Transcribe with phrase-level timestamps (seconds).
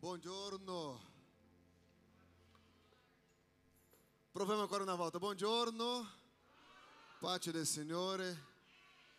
[0.00, 0.98] Buongiorno.
[4.32, 5.18] Proviamo ancora una volta.
[5.18, 6.10] Buongiorno.
[7.18, 8.46] Pace del Signore.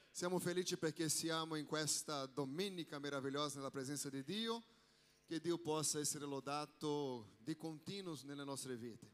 [0.10, 4.64] Siamo felici perché siamo in questa domenica meravigliosa nella presenza di Dio.
[5.28, 9.08] Che Dio possa essere lodato di continuo nelle nostre vite.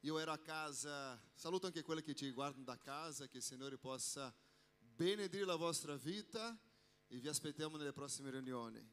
[0.00, 3.78] Io ero a casa, saluto anche quelli che ci guardano da casa, che il Signore
[3.78, 4.30] possa
[4.78, 6.54] benedire la vostra vita
[7.08, 8.86] e vi aspettiamo nelle prossime riunioni.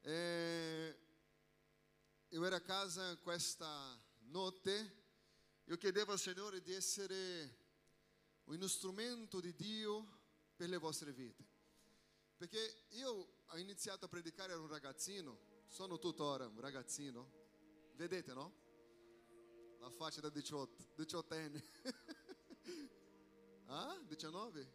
[0.00, 0.98] Eh,
[2.32, 4.98] io ero a casa questa notte,
[5.64, 7.58] io chiedevo al Signore di essere
[8.44, 10.18] un strumento di Dio
[10.54, 11.44] per le vostre vite.
[12.36, 17.32] Perché io ho iniziato a predicare ero un ragazzino, sono tuttora un ragazzino,
[17.96, 18.54] vedete no?
[19.80, 21.64] La faccia da 18, 18enne.
[23.66, 24.72] ah, 19?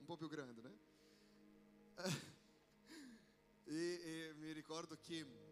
[0.00, 0.78] Un po' più grande, né?
[3.64, 5.49] e, e mi ricordo che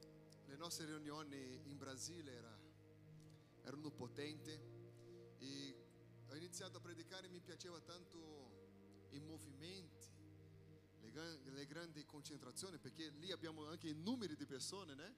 [0.48, 2.59] le nostre riunioni in Brasile era,
[3.65, 4.50] erano potenti
[5.39, 5.77] e
[6.27, 10.06] ho iniziato a predicare e mi piaceva tanto i movimenti,
[11.00, 15.17] le, le grandi concentrazioni, perché lì abbiamo anche i numeri di persone, né?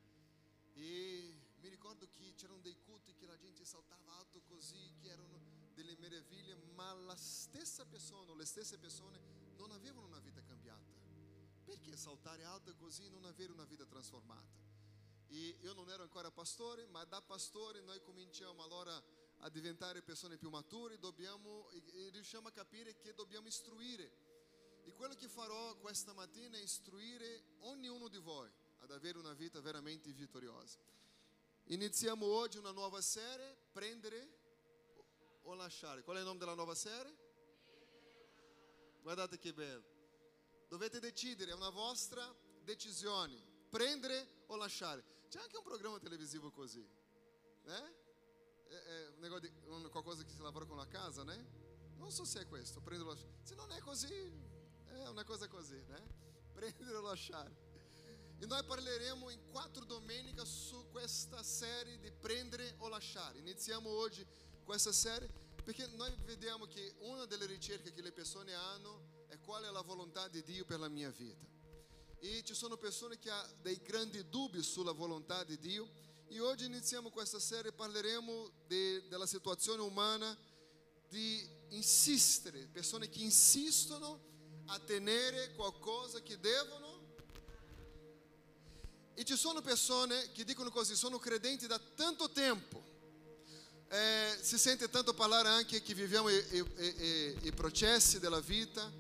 [0.75, 5.41] E mi ricordo che c'erano dei culti che la gente saltava alto così, che erano
[5.75, 9.19] delle meraviglie, ma la stessa persona, le stesse persone
[9.57, 10.99] non avevano una vita cambiata.
[11.65, 14.70] Perché saltare alto così e non avere una vita trasformata?
[15.33, 19.01] E io non ero ancora pastore, ma da pastore noi cominciamo allora
[19.43, 24.29] a diventare persone più mature, dobbiamo, e, riusciamo a capire che dobbiamo istruire.
[24.83, 29.61] E quello che farò questa mattina è istruire ognuno di voi ad avere una vita
[29.61, 30.79] veramente vittoriosa.
[31.67, 34.39] Iniziamo oggi una nuova serie, prendere
[35.43, 36.03] o lasciare.
[36.03, 37.17] Qual è il nome della nuova serie?
[39.01, 39.85] Guardate che bello.
[40.69, 45.19] Dovete decidere, è una vostra decisione, prendere o lasciare.
[45.31, 46.85] C'è anche un programma televisivo così,
[47.63, 47.95] né?
[48.67, 51.47] È, è un negozio di, un, qualcosa che si lavora con la casa, né?
[51.99, 53.33] Non so se è questo, prendere o lasciare.
[53.45, 54.13] Se non è così,
[54.87, 56.03] è una cosa così, né?
[56.53, 57.69] Prendere o lasciare.
[58.41, 63.39] E noi parleremo in quattro domeniche su questa serie di prendere o lasciare.
[63.39, 64.27] Iniziamo oggi
[64.65, 65.31] questa serie
[65.63, 69.83] perché noi vediamo che una delle ricerche che le persone hanno è qual è la
[69.83, 71.47] volontà di Dio per la mia vita.
[72.23, 75.89] E ci sono persone che hanno dei grandi dubbi sulla volontà di Dio.
[76.29, 80.37] E oggi iniziamo questa serie, parleremo de, della situazione umana
[81.09, 84.21] di insistere, persone che insistono
[84.67, 86.91] a tenere qualcosa che devono
[89.15, 92.83] e ci sono persone che dicono così, sono credenti da tanto tempo.
[93.89, 98.91] Eh, si sente tanto parlare anche che viviamo i, i, i, i processi della vita,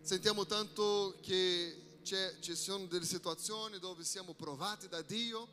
[0.00, 5.48] sentiamo tanto che ci sono delle situazioni dove siamo provati da Dio,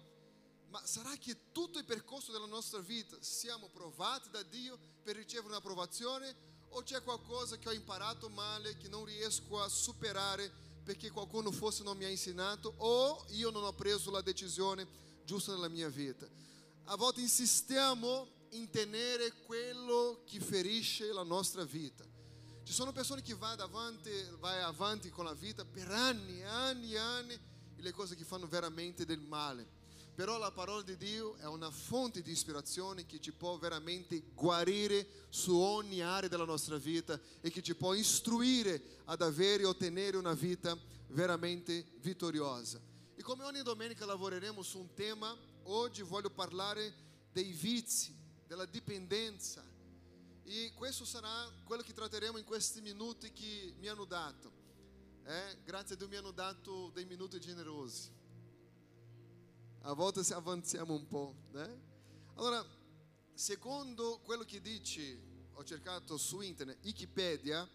[0.70, 5.50] ma sarà che tutto il percorso della nostra vita siamo provati da Dio per ricevere
[5.50, 6.36] un'approvazione
[6.70, 10.52] o c'è qualcosa che ho imparato male che non riesco a superare
[10.84, 14.88] perché qualcuno forse non mi ha insegnato o io non ho preso la decisione
[15.24, 16.28] giusta nella mia vita.
[16.86, 22.04] A volte insistiamo in tenere quello che ferisce la nostra vita.
[22.70, 27.34] Ci sono persone che vanno avanti, vai avanti con la vita per anni, anni, anni
[27.34, 29.68] e le cose che fanno veramente del male.
[30.14, 35.26] Però la parola di Dio è una fonte di ispirazione che ci può veramente guarire
[35.30, 40.18] su ogni area della nostra vita e che ci può istruire ad avere e ottenere
[40.18, 40.78] una vita
[41.08, 42.80] veramente vittoriosa.
[43.16, 46.94] E come ogni domenica lavoreremo su un tema, oggi voglio parlare
[47.32, 48.16] dei vizi,
[48.46, 49.69] della dipendenza.
[50.52, 51.30] E questo sarà
[51.64, 54.52] quello che tratteremo in questi minuti che mi hanno dato.
[55.24, 55.60] Eh?
[55.64, 58.10] Grazie a Dio mi hanno dato dei minuti generosi.
[59.82, 61.36] A volte se avanziamo un po'.
[61.52, 61.82] Né?
[62.34, 62.66] Allora,
[63.36, 65.20] secondo quello che dice,
[65.54, 67.70] ho cercato su internet, Wikipedia,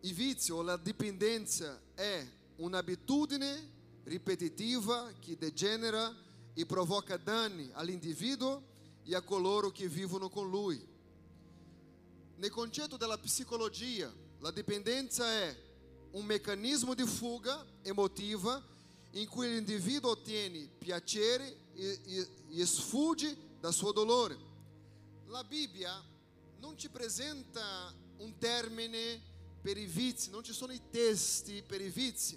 [0.00, 3.70] il vizio o la dipendenza è un'abitudine
[4.02, 6.12] ripetitiva che degenera
[6.54, 8.64] e provoca danni all'individuo
[9.04, 10.90] e a coloro che vivono con lui.
[12.42, 15.56] Nel concetto della psicologia, la dipendenza è
[16.10, 18.60] un meccanismo di fuga emotiva
[19.12, 24.36] in cui l'individuo ottiene piacere e, e, e sfugge dal suo dolore.
[25.28, 26.04] La Bibbia
[26.58, 29.22] non ci presenta un termine
[29.60, 32.36] per i vizi, non ci sono i testi per i vizi,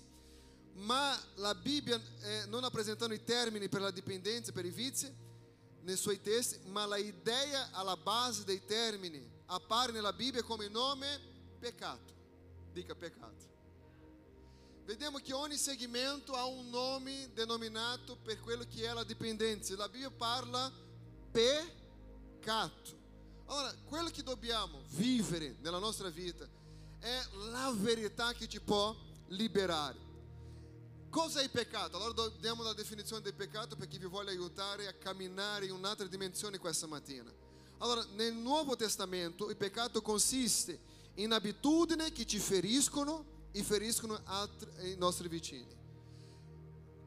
[0.74, 5.12] ma la Bibbia eh, non presentando i termini per la dipendenza, per i vizi,
[5.82, 11.20] nei suoi testi, ma la idea alla base dei termini appare nella Bibbia come nome
[11.60, 12.14] peccato.
[12.72, 13.54] Dica peccato.
[14.86, 19.76] vediamo che ogni segmento ha un nome denominato per quello che è la dipendenza.
[19.76, 20.72] La Bibbia parla
[21.32, 23.04] peccato.
[23.48, 26.48] Allora, quello che dobbiamo vivere nella nostra vita
[27.00, 27.22] è
[27.52, 28.96] la verità che ci può
[29.28, 30.04] liberare.
[31.10, 31.96] Cosa è il peccato?
[31.96, 36.08] Allora diamo la definizione del peccato per chi vi vuole aiutare a camminare in un'altra
[36.08, 37.32] dimensione questa mattina.
[37.80, 40.80] Allora, nel Nuovo Testamento il peccato consiste
[41.16, 45.84] in abitudini che ci feriscono e feriscono altri, i nostri vicini.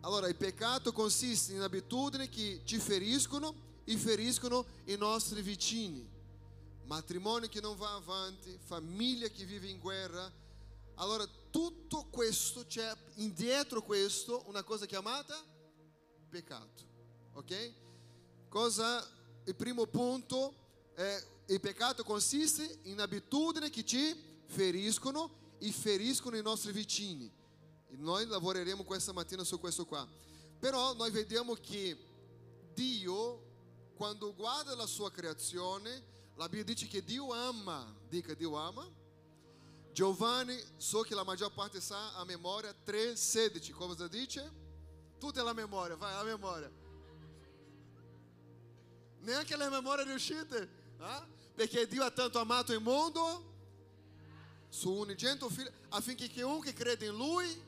[0.00, 6.06] Allora, il peccato consiste in abitudini che ci feriscono e feriscono i nostri vicini.
[6.84, 10.30] Matrimonio che non va avanti, famiglia che vive in guerra.
[10.96, 15.34] Allora, tutto questo c'è indietro questo una cosa chiamata
[16.28, 16.86] peccato.
[17.34, 17.72] Ok?
[18.48, 19.06] Cosa?
[19.48, 20.54] Il primo punto
[20.92, 24.14] è il peccato consiste in abitudini che ci
[24.44, 27.32] feriscono e feriscono i nostri vicini.
[27.88, 30.06] E noi lavoreremo questa mattina su questo qua.
[30.58, 31.96] Però noi vediamo che
[32.74, 36.04] Dio, quando guarda la sua creazione,
[36.34, 38.86] la Bibbia dice che Dio ama, dica Dio ama.
[39.92, 44.52] Giovanni, so che la maggior parte sa a memoria 3,16, cosa dice?
[45.18, 46.70] Tutta la memoria, vai, a memoria.
[49.20, 50.68] Neanche le memorie riuscite?
[51.00, 51.22] Eh?
[51.54, 53.56] Perché Dio ha tanto amato il mondo,
[54.68, 57.62] suo unigenito figlio, affinché chiunque crede in Lui,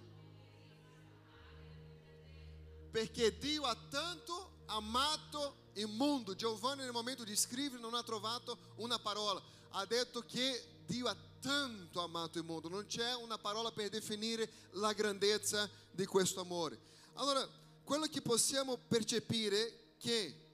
[2.91, 6.35] perché Dio ha tanto amato il mondo.
[6.35, 11.17] Giovanni nel momento di scrivere non ha trovato una parola, ha detto che Dio ha
[11.41, 16.79] tanto amato il mondo, non c'è una parola per definire la grandezza di questo amore.
[17.14, 17.49] Allora,
[17.85, 20.50] quello che possiamo percepire è che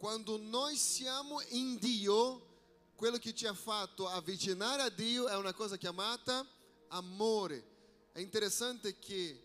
[0.00, 5.52] quando noi siamo in Dio, quello che ci ha fatto avvicinare a Dio è una
[5.52, 6.42] cosa chiamata
[6.88, 8.08] amore.
[8.10, 9.44] È interessante che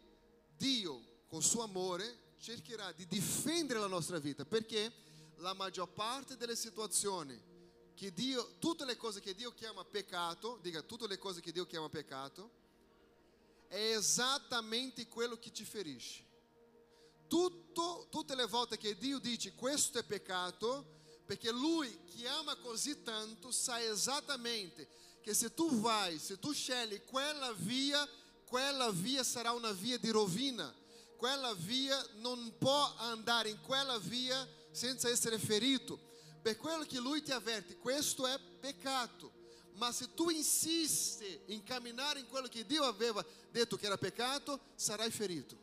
[0.56, 4.94] Dio, con suo amore, cercherà di difendere la nostra vita, perché
[5.40, 7.38] la maggior parte delle situazioni
[7.94, 11.66] che Dio, tutte le cose che Dio chiama peccato, dica tutte le cose che Dio
[11.66, 12.50] chiama peccato,
[13.68, 16.25] è esattamente quello che ci ferisce.
[17.28, 20.94] Tutto, tutte le volte che Dio dice questo è peccato,
[21.26, 24.88] perché Lui che ama così tanto sa esattamente
[25.22, 28.08] che se tu vai, se tu scegli quella via,
[28.46, 30.72] quella via sarà una via di rovina.
[31.18, 36.00] Quella via non può andare in quella via senza essere ferito.
[36.44, 39.32] Per quello che Lui ti avverte, questo è peccato.
[39.78, 44.60] Ma se tu insisti in camminare in quello che Dio aveva detto che era peccato,
[44.76, 45.58] sarai ferito.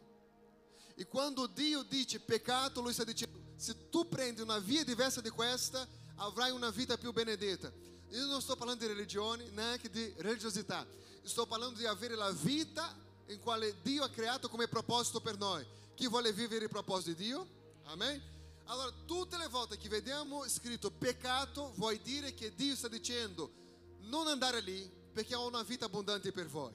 [0.95, 5.31] E quando Dio dice peccato, Lui sta dicendo, se tu prendi una via diversa di
[5.31, 5.87] questa,
[6.17, 7.73] avrai una vita più benedetta.
[8.11, 10.87] Io non sto parlando di religione, neanche di religiosità.
[11.23, 12.95] Sto parlando di avere la vita
[13.27, 15.65] in quale Dio ha creato come proposito per noi.
[15.95, 17.47] Chi vuole vivere il proposito di Dio?
[17.85, 18.21] Amen?
[18.65, 23.51] Allora, tutte le volte che vediamo scritto peccato, vuol dire che Dio sta dicendo
[24.01, 26.73] non andare lì perché ho una vita abbondante per voi.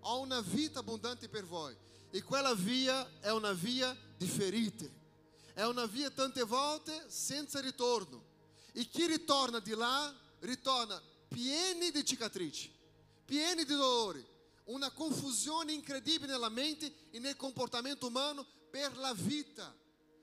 [0.00, 1.76] Ho una vita abbondante per voi.
[2.14, 5.00] E quella via è una via di ferite.
[5.54, 8.22] È una via tante volte senza ritorno.
[8.72, 12.70] E chi ritorna di là, ritorna pieni di cicatrici,
[13.24, 14.22] pieni di dolori,
[14.64, 19.74] una confusione incredibile nella mente e nel comportamento umano per la vita.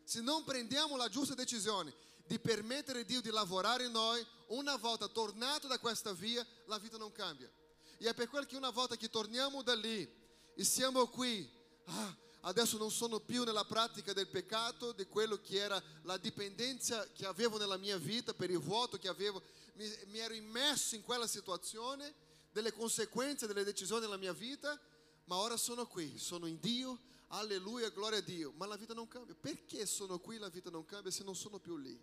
[0.04, 1.92] Se non prendiamo la giusta decisione
[2.28, 6.78] di permettere a Dio di lavorare in noi, una volta tornato da questa via, la
[6.78, 7.52] vita non cambia.
[7.98, 10.08] E è per quello che una volta che torniamo da lì
[10.54, 11.50] e siamo qui,
[11.90, 17.08] ah, adesso non sono più nella pratica del peccato, di quello che era la dipendenza
[17.12, 19.42] che avevo nella mia vita, per il vuoto che avevo,
[19.74, 22.14] mi, mi ero immesso in quella situazione,
[22.52, 24.80] delle conseguenze delle decisioni nella mia vita,
[25.26, 29.08] ma ora sono qui, sono in Dio, alleluia, gloria a Dio, ma la vita non
[29.08, 29.36] cambia.
[29.36, 32.00] Perché sono qui e la vita non cambia se non sono più lì?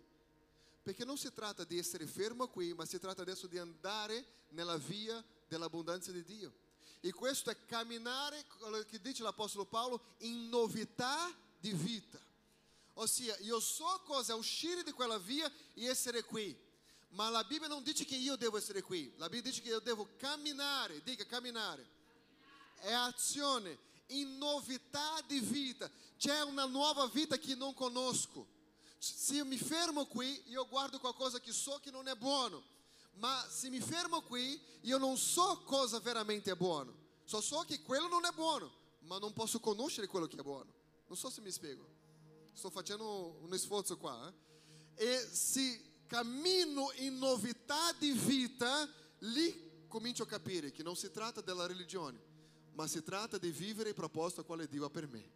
[0.81, 4.77] Perché non si tratta di essere fermo qui, ma si tratta adesso di andare nella
[4.77, 6.53] via dell'abbondanza di Dio.
[7.01, 12.19] E questo è camminare, quello che dice l'Apostolo Paolo, in novità di vita.
[12.93, 16.65] Ossia, io so cosa è uscire di quella via e essere qui.
[17.09, 19.13] Ma la Bibbia non dice che io devo essere qui.
[19.17, 21.01] La Bibbia dice che io devo camminare.
[21.03, 21.87] Dica camminare.
[22.79, 23.77] È azione,
[24.07, 25.89] in novità di vita.
[26.17, 28.47] C'è una nuova vita che non conosco.
[28.97, 32.75] Se io mi fermo qui, io guardo qualcosa che so che non è buono.
[33.17, 37.05] Ma se mi fermo qui, io non so cosa veramente è buono.
[37.23, 40.71] Só so che quello non è buono, ma non posso conoscere quello che è buono.
[41.07, 41.85] Non so se mi spiego.
[42.53, 44.31] Sto facendo un sforzo qua.
[44.95, 45.05] Eh?
[45.05, 51.41] E se cammino in novità di vita, lì comincio a capire che non si tratta
[51.41, 52.19] della religione,
[52.73, 55.29] ma si tratta di vivere il proposito quale Dio ha per me.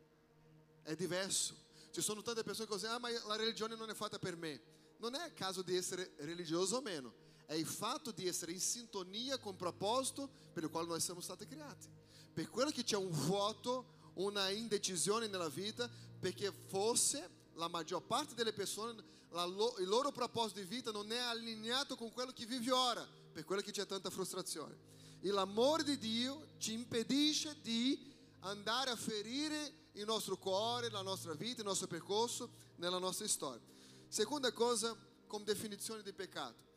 [0.84, 1.56] È diverso.
[1.92, 4.62] Ci sono tante persone che dicono, ah, ma la religione non è fatta per me.
[4.98, 7.14] Non è caso di essere religioso o meno,
[7.46, 11.22] è il fatto di essere in sintonia con il proposito per il quale noi siamo
[11.22, 11.88] stati creati.
[12.34, 18.36] Per quello che c'è un vuoto, una indecisione nella vita, perché forse la maggior parte
[18.36, 18.96] delle persone,
[19.30, 23.46] lo, il loro proposito di vita non è allineato con quello che vive ora, per
[23.46, 24.90] quello che c'è tanta frustrazione.
[25.20, 31.34] E l'amore di Dio ci impedisce di andare a ferire il nostro cuore, la nostra
[31.34, 33.62] vita, il nostro percorso, nella nostra storia.
[34.08, 34.96] Seconda cosa,
[35.28, 36.71] come definizione di peccato.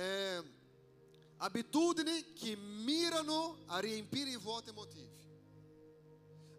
[0.00, 0.44] É,
[1.38, 5.26] abitudini che mirano a riempire i vuoti emotivi.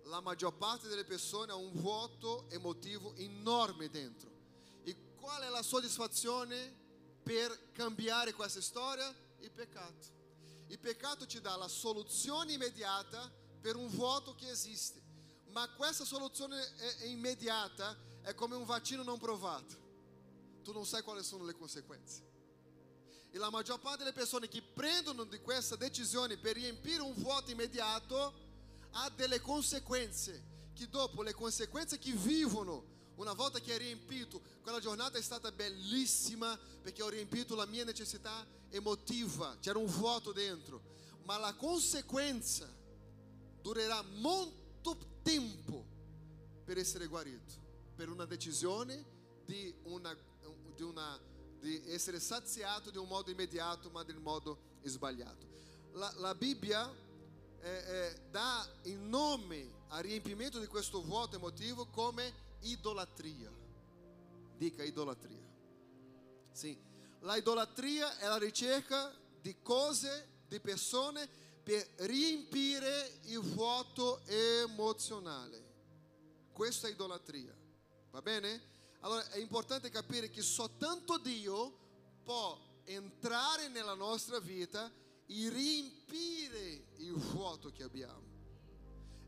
[0.03, 4.29] La maggior parte delle persone ha un vuoto emotivo enorme dentro.
[4.83, 6.75] E qual è la soddisfazione
[7.23, 9.07] per cambiare questa storia?
[9.37, 10.17] Il peccato.
[10.67, 13.31] Il peccato ti dà la soluzione immediata
[13.61, 15.01] per un vuoto che esiste.
[15.51, 16.61] Ma questa soluzione
[17.05, 19.77] immediata è come un vaccino non provato.
[20.61, 22.28] Tu non sai quali sono le conseguenze.
[23.31, 27.51] E la maggior parte delle persone che prendono di questa decisione per riempire un vuoto
[27.51, 28.33] immediato
[28.91, 30.47] ha delle conseguenze.
[30.73, 35.51] Che dopo le conseguenze che vivono una volta che è riempito, quella giornata è stata
[35.51, 40.81] bellissima perché ho riempito la mia necessità emotiva, c'era un vuoto dentro,
[41.23, 42.67] ma la conseguenza
[43.61, 45.85] durerà molto tempo
[46.63, 47.53] per essere guarito,
[47.93, 49.17] per una decisione
[51.87, 55.47] essere saziato di un modo immediato, ma del modo sbagliato.
[55.93, 56.91] La, la Bibbia
[57.61, 62.31] eh, eh, dà il nome al riempimento di questo vuoto emotivo come
[62.61, 63.51] idolatria.
[64.55, 65.47] Dica idolatria.
[66.51, 66.77] Sì,
[67.21, 71.27] la idolatria è la ricerca di cose, di persone
[71.63, 75.67] per riempire il vuoto emozionale.
[76.51, 77.55] Questa è idolatria.
[78.11, 78.61] Va bene?
[79.01, 81.77] Allora è importante capire che soltanto Dio
[82.23, 84.91] può entrare nella nostra vita
[85.25, 88.27] e riempire il vuoto che abbiamo.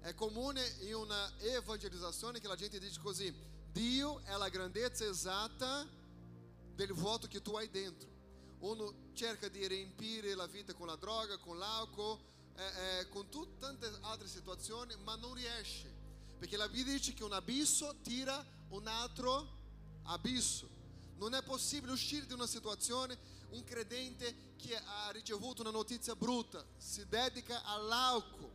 [0.02, 3.34] È comune in una evangelizzazione che la gente dice così:
[3.72, 5.88] Dio è la grandezza esatta
[6.74, 8.10] del vuoto che tu hai dentro.
[8.60, 12.20] Uno cerca di riempire la vita con la droga, con l'alcol,
[12.56, 16.00] eh, eh, con tut- tante altre situazioni, ma non riesce.
[16.38, 19.60] Perché la Bibbia dice che un abisso tira un altro
[20.04, 20.70] abisso.
[21.18, 23.18] Non è possibile uscire di una situazione,
[23.50, 28.50] un credente che ha ricevuto una notizia brutta, si dedica all'alcol,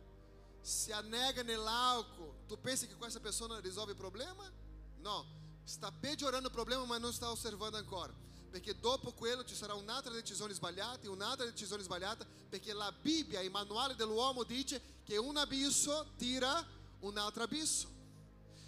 [0.61, 2.45] si annega nell'alcol.
[2.47, 4.51] Tu pensi che questa persona risolve il problema?
[4.99, 5.25] No,
[5.63, 8.13] sta peggiorando il problema ma non sta osservando ancora.
[8.49, 13.41] Perché dopo quello ci sarà un'altra decisione sbagliata e un'altra decisione sbagliata, perché la Bibbia,
[13.41, 16.65] il manuale dell'uomo dice che un abisso tira
[16.99, 17.96] un altro abisso.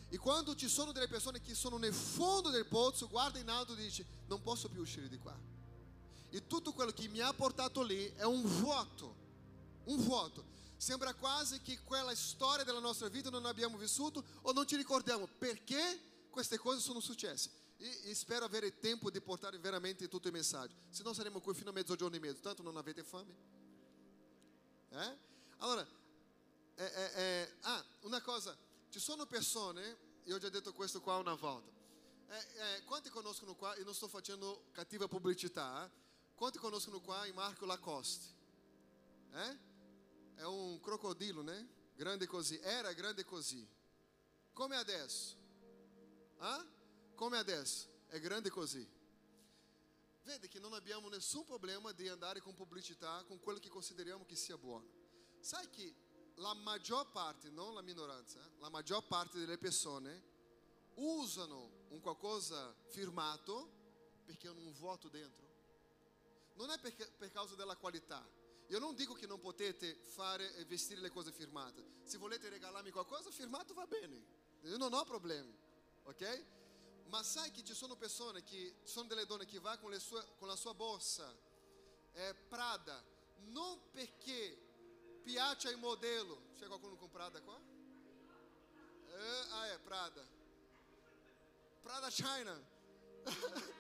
[0.10, 3.74] E quando ci sono delle persone che sono nel fondo del pozzo, guarda in alto
[3.74, 5.38] e dice: Non posso più uscire di qua.
[6.32, 9.16] E tutto quello che mi ha portato lì è un vuoto.
[9.86, 10.46] Un vuoto.
[10.78, 15.28] Sembra quasi che quella storia della nostra vita non abbiamo vissuto o non ci ricordiamo
[15.38, 17.52] perché queste cose sono successe.
[17.78, 20.76] E, e spero avere tempo di portare veramente tutto il messaggio.
[20.90, 22.42] Se no saremo qui fino a mezzogiorno e mezzo.
[22.42, 23.36] Tanto non avete fame?
[24.90, 25.18] Eh?
[25.58, 25.88] Allora,
[26.76, 28.58] eh, eh, ah, una cosa.
[28.90, 31.72] Ci sono persone, io ho già detto questo qua una volta,
[32.30, 35.92] eh, eh, quanti conoscono qua, io non sto facendo cattiva pubblicità, eh?
[36.34, 38.26] quanti conoscono qua il Marco Lacoste?
[39.32, 39.58] Eh?
[40.36, 41.70] È un crocodilo, né?
[41.96, 43.68] Grande così, era grande così.
[44.54, 45.36] Come adesso?
[46.38, 46.66] Ah?
[47.14, 47.90] Come adesso?
[48.08, 48.90] È grande così.
[50.24, 54.36] Vede che non abbiamo nessun problema di andare con pubblicità con quello che consideriamo che
[54.36, 54.88] sia buono.
[55.40, 55.96] Sai che
[56.40, 60.28] la maggior parte, non la minoranza, eh, la maggior parte delle persone
[60.96, 63.78] usano un qualcosa firmato
[64.26, 65.48] perché hanno un vuoto dentro.
[66.56, 68.28] Non è perché, per causa della qualità.
[68.68, 71.84] Io non dico che non potete fare e vestire le cose firmate.
[72.04, 74.24] Se volete regalarmi qualcosa, firmato va bene.
[74.62, 75.58] Io non ho problemi,
[76.04, 76.46] ok?
[77.06, 79.98] Ma sai che ci sono persone che, sono delle donne che vanno con,
[80.38, 81.36] con la sua borsa
[82.14, 83.04] eh, Prada,
[83.48, 84.69] non perché
[85.30, 86.42] piace il modello.
[86.58, 87.56] C'è qualcuno con Prada qua?
[87.56, 90.26] Eh, ah, è Prada.
[91.82, 92.60] Prada China.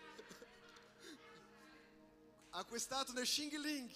[2.51, 3.89] Acquistato nel Xing Ling.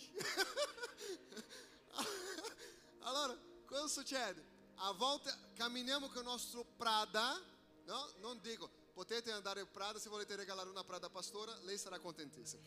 [3.01, 4.43] allora, cosa succede?
[4.77, 7.39] A volte camminiamo con il nostro Prada,
[7.85, 8.13] no?
[8.19, 12.63] Non dico, potete andare a Prada se volete regalare una Prada pastora, lei sarà contentissima.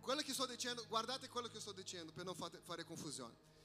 [0.00, 3.58] Quello che sto dicendo, guardate quello che sto dicendo per non fare confusione.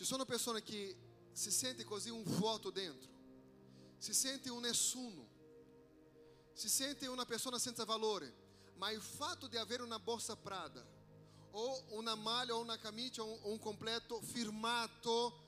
[0.00, 0.96] Ci sono persone che
[1.30, 3.10] si sente così un vuoto dentro,
[3.98, 5.28] si sente un nessuno,
[6.54, 8.32] si sente una persona senza valore,
[8.76, 10.82] ma il fatto di avere una borsa Prada
[11.50, 15.38] o una maglia o una camicia o un, completo firmato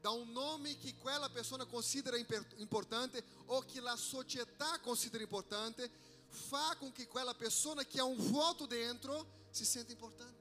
[0.00, 5.90] da un nome che quella persona considera importante o che la società considera importante,
[6.28, 10.37] fa com que quella persona che ha un vuoto dentro si senta importante.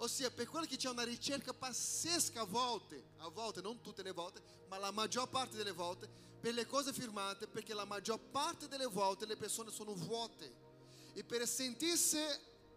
[0.00, 4.12] Ossia, per quello che c'è una ricerca pazzesca a volte, a volte, non tutte le
[4.12, 6.08] volte, ma la maggior parte delle volte,
[6.40, 10.66] per le cose firmate, perché la maggior parte delle volte le persone sono vuote.
[11.14, 12.18] E per sentirsi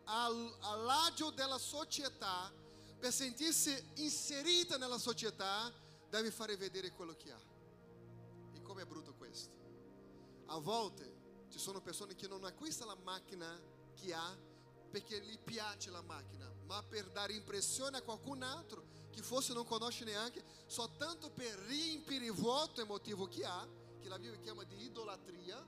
[0.06, 2.52] al, all'agio della società,
[2.98, 5.72] per sentirsi inserita nella società,
[6.10, 7.40] deve fare vedere quello che ha.
[8.54, 9.56] E come è brutto questo?
[10.48, 11.20] A volte
[11.52, 13.62] ci sono persone che non acquistano la macchina
[13.94, 14.36] che ha
[14.92, 19.66] perché gli piace la macchina, ma per dare impressione a qualcun altro che forse non
[19.66, 23.68] conosce neanche, soltanto per riempire il vuoto emotivo che ha,
[24.00, 25.66] che la Bibbia chiama di idolatria,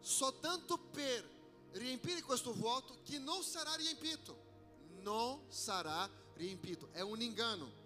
[0.00, 1.28] soltanto per
[1.72, 4.52] riempire questo vuoto che non sarà riempito.
[5.00, 6.88] Non sarà riempito.
[6.92, 7.82] È un inganno.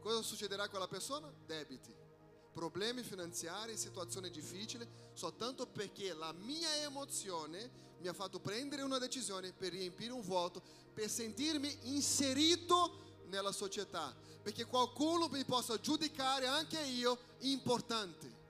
[0.00, 1.32] Cosa succederà a quella persona?
[1.46, 2.02] Debiti
[2.52, 9.52] problemi finanziari, situazioni difficili, soltanto perché la mia emozione mi ha fatto prendere una decisione
[9.52, 16.80] per riempire un vuoto, per sentirmi inserito nella società, perché qualcuno mi possa giudicare anche
[16.80, 18.40] io importante.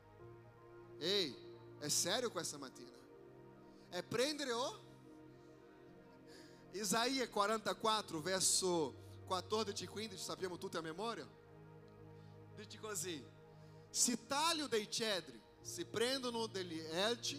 [0.98, 1.36] Ehi,
[1.78, 2.90] è serio questa mattina?
[3.88, 4.90] È prendere o...
[6.72, 8.94] Isaia 44, verso
[9.26, 11.28] 14 e 15, sappiamo tutti a memoria?
[12.56, 13.22] Dice così:
[13.92, 17.38] Si taglio dei cedri, si prendono degli elci,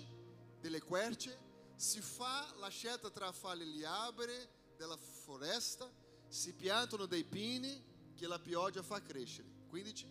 [0.60, 1.36] delle querce,
[1.75, 4.38] si fa la scelta tra fare gli alberi
[4.77, 5.91] della foresta,
[6.27, 7.83] si piantano dei pini
[8.13, 9.48] che la pioggia fa crescere.
[9.67, 10.05] 15.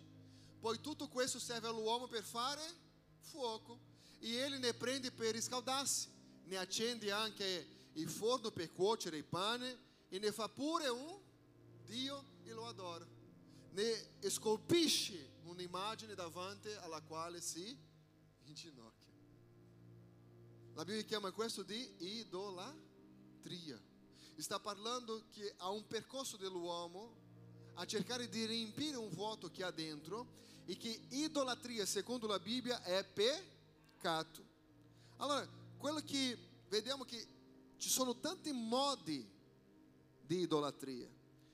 [0.59, 2.61] Poi tutto questo serve all'uomo per fare
[3.21, 3.79] fuoco
[4.19, 6.09] e ele ne prende per riscaldarsi,
[6.43, 11.21] ne accende anche il forno per cuocere il pane e ne fa pure un
[11.85, 13.07] Dio e lo adora.
[13.71, 17.77] Ne scolpisce un'immagine davanti alla quale si
[18.45, 19.11] inginocchia.
[20.73, 23.79] La Bibbia chiama questo di idolatria.
[24.37, 27.21] Sta parlando che há un percorso dell'uomo
[27.75, 32.81] a cercare di riempire un vuoto che ha dentro e che idolatria, secondo la Bibbia,
[32.83, 34.43] è peccato.
[35.17, 37.25] Allora, quello che vediamo che
[37.77, 39.29] ci sono tanti modi
[40.25, 41.09] di idolatria.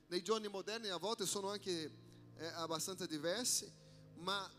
[0.08, 1.92] Nei giorni moderni a volte sono anche
[2.38, 3.72] eh, abbastanza diversi,
[4.20, 4.50] ma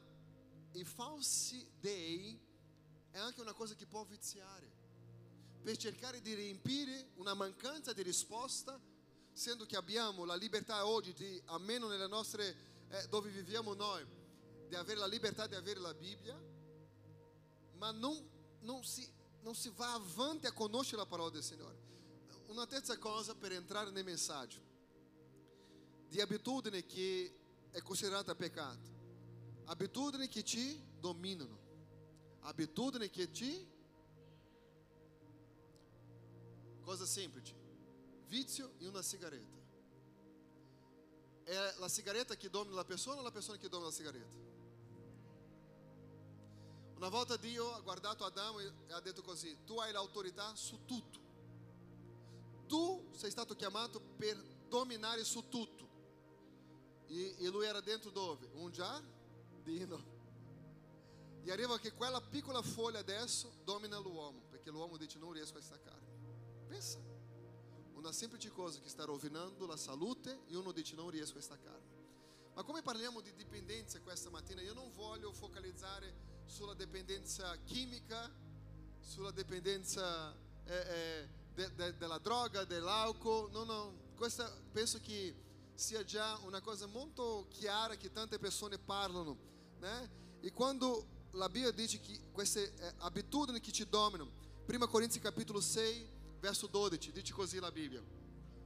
[0.72, 2.38] i falsi dei
[3.10, 4.78] è anche una cosa che può viziare.
[5.62, 8.80] Per cercare di riempire una mancanza di risposta,
[9.32, 12.56] essendo che abbiamo la libertà oggi di, almeno nelle nostre,
[12.88, 14.04] eh, dove viviamo noi,
[14.68, 16.40] di avere la libertà di avere la Bibbia,
[17.74, 18.16] ma non,
[18.60, 19.06] non, si,
[19.42, 21.88] non si va avanti a conoscere la parola del Signore.
[22.46, 24.68] Una terza cosa per entrare nel messaggio,
[26.08, 27.34] di abitudini che
[27.70, 28.99] è considerata peccato,
[29.70, 31.68] abitudini che ci dominano
[32.42, 33.68] abitudini che ti.
[36.82, 37.54] Cosa semplice:
[38.26, 39.58] vizio e una sigaretta.
[41.44, 44.48] È la sigaretta che domina la persona o la persona che domina la sigaretta?
[46.96, 51.18] Una volta Dio ha guardato Adamo e ha detto così: Tu hai l'autorità su tutto.
[52.66, 54.36] Tu sei stato chiamato per
[54.68, 55.88] dominare su tutto.
[57.06, 58.48] E, e lui era dentro dove?
[58.54, 59.19] Un giardino.
[61.42, 65.62] E arriva che quella piccola foglia adesso domina l'uomo, perché l'uomo dice non riesco a
[65.62, 66.08] staccarmi.
[66.68, 66.98] Pensa,
[67.94, 71.98] una semplice cosa che sta rovinando la salute e uno dice non riesco a staccarmi.
[72.54, 78.30] Ma come parliamo di dipendenza questa mattina, io non voglio focalizzare sulla dipendenza chimica,
[79.00, 85.34] sulla dipendenza eh, eh, de, de, della droga, dell'alcol, no, no, questa penso che
[85.74, 89.36] sia già una cosa molto chiara che tante persone parlano,
[89.80, 90.10] né?
[90.40, 94.30] E quando la Bibbia dice che queste eh, abitudini che ci dominano.
[94.66, 96.08] 1 Corinzi capitolo 6,
[96.40, 98.02] verso 12, dice così la Bibbia.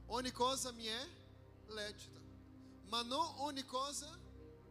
[0.07, 1.07] Ogni cosa mi è
[1.67, 2.19] lecita,
[2.87, 4.07] ma non ogni cosa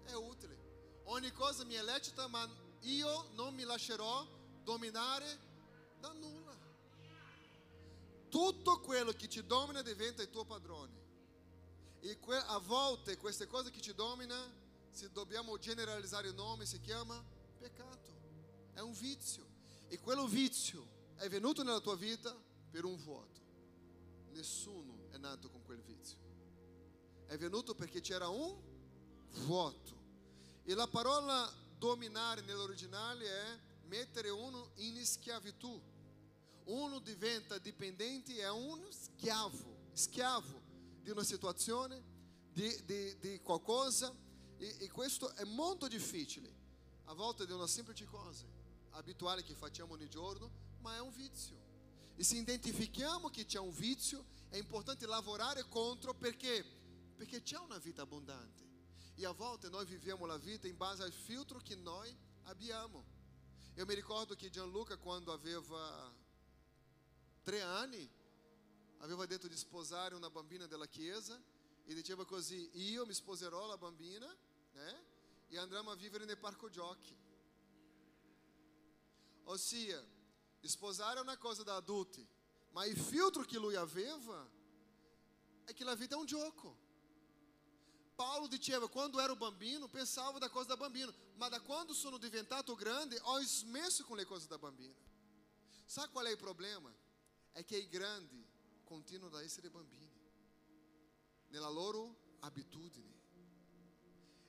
[0.04, 0.62] è utile.
[1.04, 2.48] Ogni cosa mi è lecita, ma
[2.80, 4.26] io non mi lascerò
[4.62, 5.38] dominare
[6.00, 6.56] da nulla.
[8.28, 11.02] Tutto quello che ti domina diventa il tuo padrone.
[12.00, 14.63] E a volte queste cose che ci dominano,
[14.94, 17.22] se dobbiamo generalizzare il nome, si chiama
[17.58, 18.12] peccato,
[18.72, 19.44] è un vizio.
[19.88, 22.34] E quello vizio è venuto nella tua vita
[22.70, 23.40] per un vuoto.
[24.30, 26.18] Nessuno è nato con quel vizio.
[27.26, 28.56] È venuto perché c'era un
[29.44, 30.02] vuoto.
[30.62, 35.82] E la parola dominare nell'originale è mettere uno in schiavitù.
[36.66, 40.62] Uno diventa dipendente, è un schiavo, schiavo
[41.02, 42.00] di una situazione,
[42.52, 44.22] di, di, di qualcosa.
[44.58, 46.62] E, e questo è molto difficile.
[47.04, 48.46] A volte di una semplice cosa,
[48.90, 51.56] abituale che facciamo ogni giorno, ma è un vizio.
[52.16, 56.64] E se identifichiamo che c'è un vizio, è importante lavorare contro perché?
[57.16, 58.62] Perché c'è una vita abbondante.
[59.16, 63.12] E a volte noi viviamo la vita in base al filtro che noi abbiamo.
[63.76, 66.14] Eu me ricordo que Gianluca, quando aveva
[67.42, 68.08] tre anni,
[68.98, 71.42] aveva detto di sposare una bambina della chiesa
[71.84, 74.26] e diceva così, io mi sposerò la bambina
[74.72, 75.04] né?
[75.48, 77.16] e andremo a vivere nel parco giochi.
[79.44, 80.02] Ossia,
[80.68, 82.26] sposare è una cosa da adulti,
[82.70, 84.48] ma il filtro che lui aveva
[85.64, 86.82] è che la vita è un gioco.
[88.14, 92.16] Paulo diceva, quando era o bambino, pensava da cosa da bambino, ma da quando sono
[92.16, 94.94] diventato grande, ho smesso con le cose da bambino.
[95.84, 96.94] Sabe qual è il problema?
[97.50, 98.46] È che i grandi
[98.84, 100.13] continuano ad essere bambini,
[101.54, 103.12] nella loro abitudine.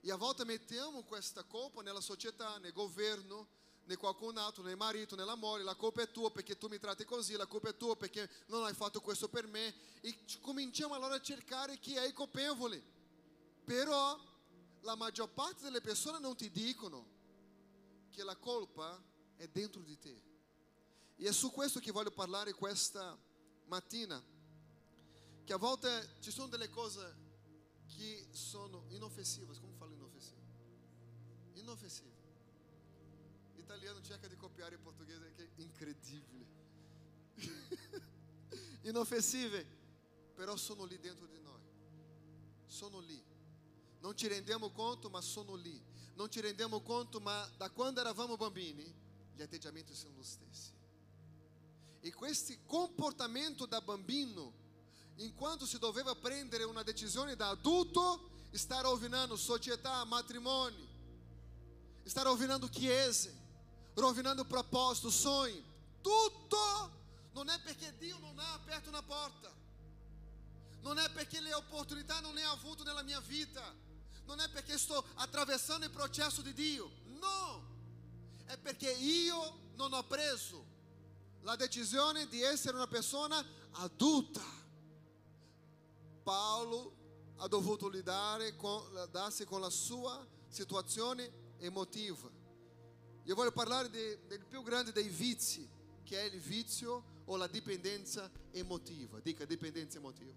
[0.02, 3.48] E a volte mettiamo questa colpa nella società, nel governo,
[3.84, 6.80] né qualcun altro, né marito, né la moglie, la colpa è tua perché tu mi
[6.80, 9.74] tratti così, la colpa è tua perché non hai fatto questo per me.
[10.02, 12.84] E cominciamo allora a cercare chi è il colpevole.
[13.64, 14.20] Però
[14.82, 17.14] la maggior parte delle persone non ti dicono
[18.10, 19.00] che la colpa
[19.36, 20.24] è dentro di te.
[21.18, 23.16] E è su questo che voglio parlare questa
[23.66, 24.24] mattina.
[25.46, 27.24] Che a volte ci sono delle cose
[27.96, 29.54] che sono inoffensive.
[29.60, 30.42] Come falo inoffensive?
[31.54, 32.14] Inoffensive.
[33.56, 36.48] L'italiano cerca di copiare il portoghese, che è incredibile.
[38.90, 39.66] inoffensive,
[40.34, 41.62] però sono lì dentro di noi.
[42.66, 43.24] Sono lì.
[44.00, 45.80] Non ci rendiamo conto, ma sono lì.
[46.16, 48.84] Non ci rendiamo conto, ma da quando eravamo bambini,
[49.36, 50.72] gli atteggiamenti sono lo stessi.
[52.00, 54.64] E questo comportamento da bambino,
[55.18, 60.88] enquanto si doveva prendere una decisione da adulto, sta rovinando società, matrimoni,
[62.04, 63.34] sta rovinando chiese,
[63.96, 65.74] rovinando proposito, sonho.
[66.02, 69.52] Tutto non è perché Dio non ha aperto una porta.
[70.82, 73.74] Non è perché le opportunità non ha avuto nella mia vita.
[74.26, 76.92] Non è perché sto attraversando il processo di Dio.
[77.20, 77.74] No.
[78.46, 80.64] È perché io non ho preso
[81.42, 84.55] la decisione di essere una persona adulta.
[86.26, 86.94] Paolo
[87.36, 88.82] ha dovuto lidare con,
[89.46, 92.28] con la sua situazione emotiva.
[93.26, 95.70] Io voglio parlare di, del più grande dei vizi,
[96.04, 99.20] che è il vizio o la dipendenza emotiva.
[99.20, 100.34] Dica dipendenza emotiva.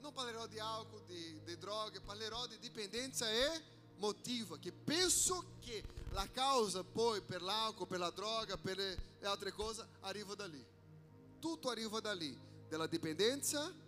[0.00, 6.26] Non parlerò di alcol, di, di droghe, parlerò di dipendenza emotiva, che penso che la
[6.30, 10.64] causa poi per l'alcol, per la droga, per le altre cose arriva da lì.
[11.38, 12.34] Tutto arriva da lì,
[12.70, 13.87] dalla dipendenza emotiva.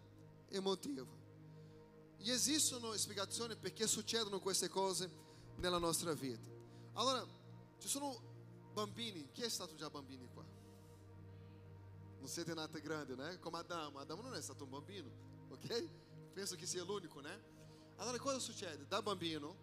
[0.50, 5.10] E esistono spiegazioni perché succedono queste cose
[5.56, 6.46] nella nostra vita.
[6.94, 7.24] Allora,
[7.78, 10.44] ci sono bambini, chi è stato già bambini qua?
[12.18, 13.38] Non siete nati grandi, né?
[13.38, 13.98] Come Adamo.
[13.98, 15.10] Adamo non è stato un bambino,
[15.50, 15.88] ok?
[16.32, 17.58] Penso che sia l'unico, né?
[17.96, 18.86] Allora cosa succede?
[18.86, 19.56] Da bambino,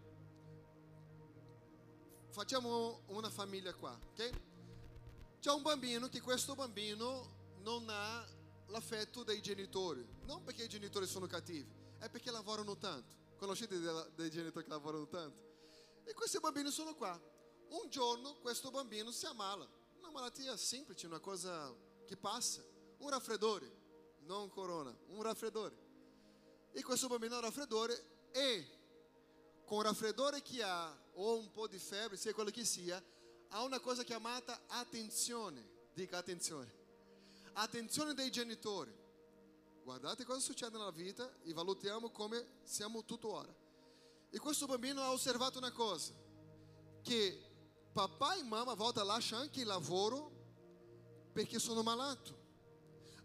[2.30, 4.30] facciamo una famiglia qua, ok?
[5.40, 8.26] C'è un bambino che questo bambino non ha
[8.70, 10.06] la é dos dei é genitori.
[10.26, 11.68] Non perché i genitori é sono cattivi,
[12.00, 13.16] è perché lavorano tanto.
[13.38, 13.80] Conoscete
[14.16, 15.42] dei genitori che lavorano tanto?
[16.04, 17.20] E questi bambini sono qua.
[17.70, 19.68] Um giorno questo bambino si ammala.
[20.00, 21.74] Uma malattia semplice, uma coisa
[22.06, 22.64] que passa.
[23.00, 23.72] Um raffreddore,
[24.22, 25.76] não corona, um raffreddore.
[26.74, 27.94] E questo bambino ha raffreddore
[28.34, 28.66] e
[29.66, 33.04] com o raffreddore que há, ou um pouco de febre, sei aquilo que sia,
[33.52, 35.48] há uma coisa chamada atenção.
[35.48, 35.66] attenzione.
[35.96, 36.72] Dica attenzione.
[37.60, 38.94] Attenzione dei genitori.
[39.84, 43.52] Guardate cosa succede nella vita e valutiamo come siamo tuttora.
[44.30, 46.14] E questo bambino ha osservato una cosa,
[47.02, 47.42] che
[47.92, 52.38] papà e mamma a volte lasciano anche il lavoro perché sono malato.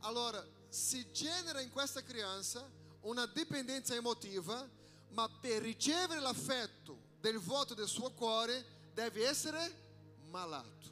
[0.01, 2.67] Allora, si genera in questa crianza
[3.03, 4.67] una dipendenza emotiva,
[5.11, 8.65] ma per ricevere l'affetto del voto del suo cuore
[8.95, 10.91] deve essere malato.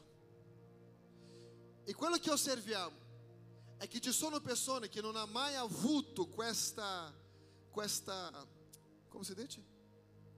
[1.85, 2.99] E quello che osserviamo
[3.80, 7.10] è che ci sono persone che non hanno mai avuto questa,
[7.70, 8.46] questa
[9.08, 9.64] come si dice?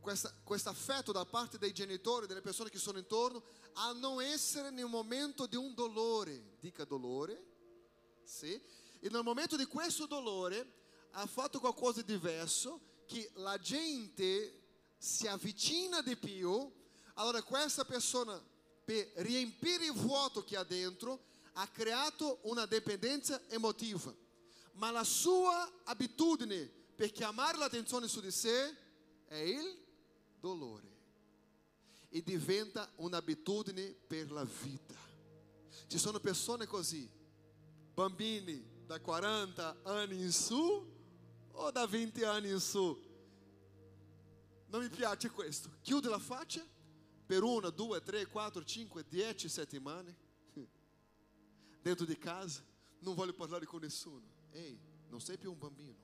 [0.01, 4.87] Questo affetto da parte dei genitori, delle persone che sono intorno, a non essere nel
[4.87, 6.55] momento di un dolore.
[6.61, 7.45] Dica dolore.
[8.23, 8.53] Sì?
[9.01, 10.75] E nel momento di questo dolore
[11.11, 14.61] ha fatto qualcosa di diverso che la gente
[14.99, 16.73] si avvicina di più,
[17.15, 18.41] allora questa persona,
[18.85, 24.15] per riempire il vuoto che ha dentro, ha creato una dipendenza emotiva.
[24.75, 28.75] Ma la sua abitudine per chiamare l'attenzione su di sé
[29.27, 29.79] è il
[30.41, 30.91] dolore.
[32.09, 34.95] E diventa un'abitudine per la vita.
[35.87, 37.09] Ci sono persone così,
[37.95, 40.91] bambini da 40 anni in su
[41.53, 43.11] o da 20 anni in su.
[44.67, 45.71] Non mi piace questo.
[45.83, 46.65] Chiude la faccia
[47.27, 50.17] per una, due, tre, quattro, cinque, dieci settimane
[51.83, 52.65] dentro di casa.
[53.01, 54.23] Non voglio parlare con nessuno.
[54.53, 55.99] Ehi, non sei più un bambino.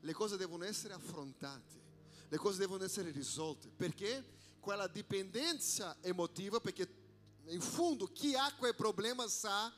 [0.00, 1.82] Le cose devono essere affrontate,
[2.28, 3.68] le cose devono essere risolte.
[3.68, 7.04] Perché quella dipendenza emotiva, perché
[7.46, 9.72] in fondo chi ha quel problema sa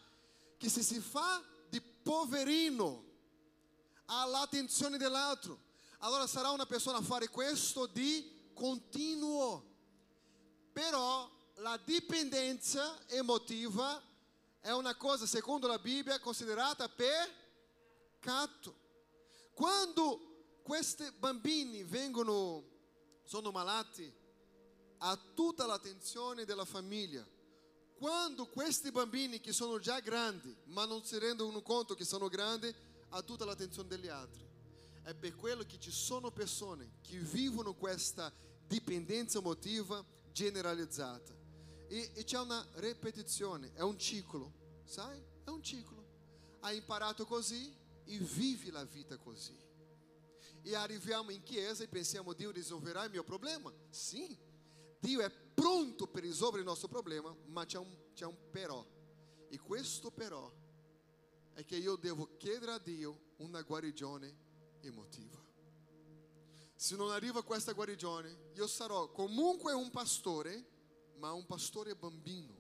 [0.57, 3.04] che se si fa di poverino
[4.07, 5.66] all'attenzione dell'altro,
[5.98, 9.66] allora sarà una persona a fare questo di continuo.
[10.72, 14.00] Però la dipendenza emotiva
[14.60, 18.74] è una cosa, secondo la Bibbia, considerata peccato.
[19.52, 22.64] Quando questi bambini vengono,
[23.24, 24.12] sono malati,
[24.98, 27.26] ha tutta l'attenzione della famiglia.
[27.94, 32.72] Quando questi bambini che sono già grandi, ma non si rendono conto che sono grandi,
[33.10, 34.46] ha tutta l'attenzione degli altri.
[35.02, 38.32] È per quello che ci sono persone che vivono questa
[38.66, 41.38] dipendenza emotiva generalizzata.
[41.88, 44.53] E, e c'è una ripetizione, è un ciclo,
[44.85, 45.20] sai?
[45.44, 46.07] È un ciclo.
[46.61, 47.74] Hai imparato così
[48.05, 49.57] e vivi la vita così.
[50.62, 53.72] E arriviamo in chiesa e pensiamo, Dio risolverà il mio problema?
[53.88, 54.37] Sim,
[55.01, 58.85] Dio è pronto per risolvere il nostro problema, ma c'è un, c'è un però.
[59.48, 60.53] E questo però
[61.55, 64.37] è che io devo chiedere a Dio una guarigione
[64.81, 65.42] emotiva.
[66.74, 70.77] Se non arriva questa guarigione, io sarò comunque un pastore,
[71.18, 72.57] ma un pastore bambino.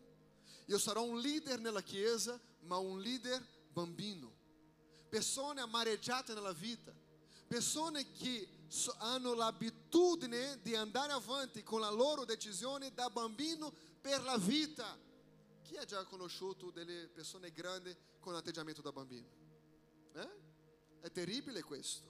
[0.66, 4.36] Io sarò un leader nella chiesa, ma un leader bambino.
[5.08, 6.92] Persone amareggiate nella vita,
[7.46, 8.46] persone che
[8.98, 14.98] hanno l'abitudine di andare avanti con la loro decisione da bambino per la vita.
[15.62, 19.28] Chi ha già conosciuto delle persone grandi con atteggiamento da bambino?
[20.12, 20.28] Eh?
[21.00, 22.06] È terribile questo.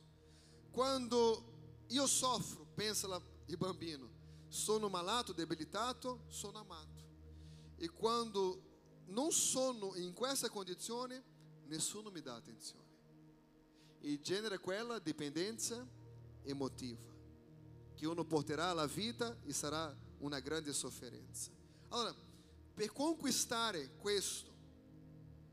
[0.70, 4.17] Quando io soffro, pensa il bambino,
[4.48, 7.06] sono malato, debilitato, sono amato.
[7.76, 8.62] E quando
[9.06, 11.22] non sono in questa condizione,
[11.66, 12.86] nessuno mi dà attenzione.
[14.00, 15.86] E genera quella dipendenza
[16.42, 17.16] emotiva
[17.94, 21.50] che uno porterà alla vita e sarà una grande sofferenza.
[21.88, 22.14] Allora,
[22.74, 24.54] per conquistare questo,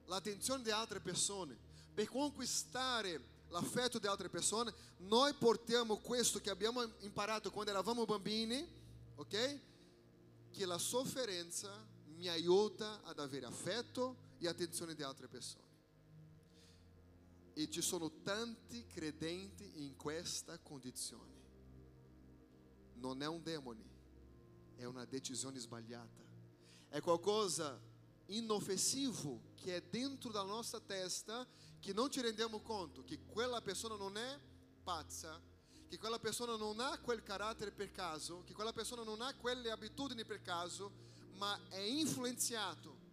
[0.06, 1.58] l'attenzione di altre persone,
[1.94, 8.84] per conquistare l'affetto di altre persone, noi portiamo questo che abbiamo imparato quando eravamo bambini,
[9.16, 9.60] ok?
[10.52, 15.64] Che la sofferenza mi aiuta ad avere affetto e attenzione di altre persone.
[17.54, 21.34] E ci sono tanti credenti in questa condizione.
[22.96, 23.84] Non è un demone,
[24.76, 26.24] è una decisione sbagliata.
[26.90, 27.80] È qualcosa
[28.28, 31.48] inoffensivo che è dentro da nostra testa
[31.80, 34.40] che non ci rendiamo conto che quella persona non è
[34.84, 35.42] pazza,
[35.88, 39.72] che quella persona non ha quel carattere per caso, che quella persona non ha quelle
[39.72, 40.92] abitudini per caso,
[41.38, 43.04] ma è influenzato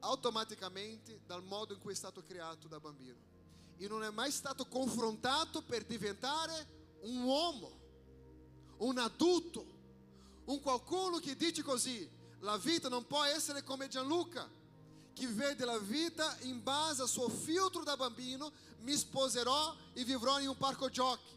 [0.00, 3.32] automaticamente dal modo in cui è stato creato da bambino.
[3.76, 7.80] E non è mai stato confrontato per diventare un uomo,
[8.78, 9.66] un adulto,
[10.44, 12.08] un qualcuno che dice così,
[12.40, 14.48] la vita non può essere come Gianluca,
[15.14, 20.38] che vede la vita in base al suo filtro da bambino, mi sposerò e vivrò
[20.40, 21.32] in un parco giochi.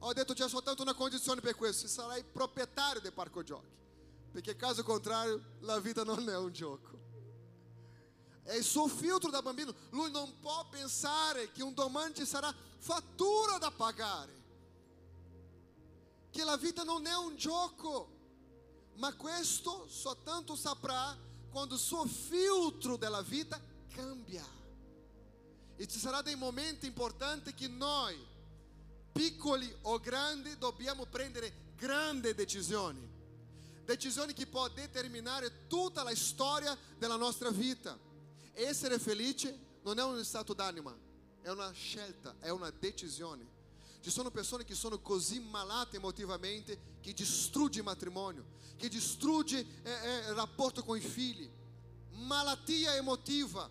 [0.00, 3.74] Ho detto c'è soltanto una condizione per questo, sarai proprietario del parco giochi,
[4.30, 6.96] perché caso contrario la vita non è un gioco.
[8.44, 12.54] È il suo filtro da bambino, lui non può pensare che un domani ci sarà
[12.78, 14.36] fattura da pagare,
[16.30, 18.16] che la vita non è un gioco,
[18.94, 21.16] ma questo soltanto saprà
[21.58, 23.60] quando il suo filtro della vita
[23.92, 24.46] cambia.
[25.74, 28.16] E ci sarà dei momenti importanti che noi,
[29.10, 33.04] piccoli o grandi, dobbiamo prendere grandi decisioni.
[33.84, 37.98] Decisioni che possono determinare tutta la storia della nostra vita.
[38.52, 40.96] Essere felice non è uno stato d'anima,
[41.42, 43.57] è una scelta, è una decisione.
[44.08, 48.46] Ci sono persone che sono così malate emotivamente che distrugge il matrimonio,
[48.78, 51.46] che distrugge eh, eh, il rapporto con i figli.
[52.12, 53.70] Malattia emotiva.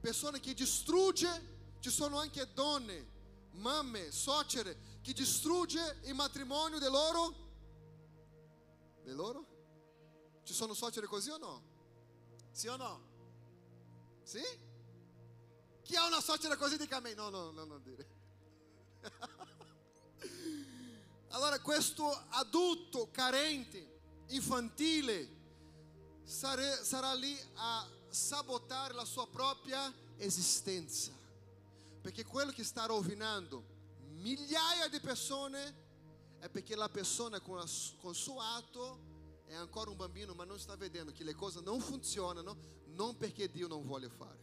[0.00, 3.06] Persone che distrugge, ci sono anche donne,
[3.52, 7.34] mamme, suocere, che distrugge il matrimonio di loro?
[9.04, 9.46] Di loro?
[10.42, 11.62] Ci sono suocere così o no?
[12.50, 13.00] Sì o no?
[14.24, 14.42] Sì?
[15.82, 17.14] Chi ha una suocera così dica a me?
[17.14, 18.16] No, no, no, non dire.
[21.30, 25.36] allora questo adulto carente, infantile,
[26.24, 31.12] sare- sarà lì a sabotare la sua propria esistenza.
[32.00, 33.76] Perché quello che sta rovinando
[34.10, 35.86] migliaia di persone
[36.38, 37.66] è perché la persona con, la,
[38.00, 39.06] con il suo atto
[39.46, 43.48] è ancora un bambino, ma non sta vedendo che le cose non funzionano non perché
[43.50, 44.38] Dio non vuole fare,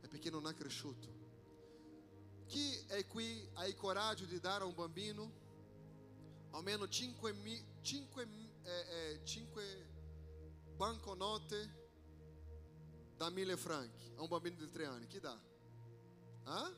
[0.00, 1.24] è perché non ha cresciuto.
[2.46, 5.44] Chi è qui ha il coraggio di dare a un bambino
[6.56, 7.34] almeno 5,
[7.82, 8.28] 5,
[8.62, 9.86] eh, eh, 5
[10.74, 11.84] banconote
[13.14, 15.06] da mille franchi a un bambino di tre anni?
[15.06, 15.38] Chi dà?
[16.44, 16.72] Ah?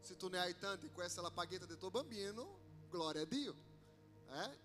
[0.00, 2.58] Se tu ne hai tanti, questa è la paghetta del tuo bambino,
[2.90, 3.54] gloria a Dio.
[4.28, 4.58] Eh?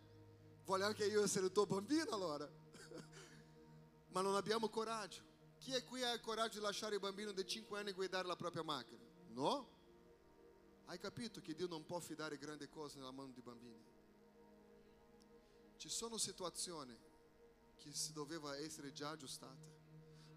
[0.65, 2.50] Voglio anche io essere il tuo bambino allora.
[4.12, 5.21] Ma non abbiamo coraggio.
[5.60, 8.36] Chi è qui ha il coraggio di lasciare il bambino di 5 anni guidare la
[8.36, 9.04] propria macchina?
[9.30, 9.74] No?
[10.86, 13.94] Hai capito che Dio non può fidare grandi cose nella mano di bambini?
[15.77, 16.97] Ci sono situazioni
[17.75, 19.73] che si doveva essere già aggiustate,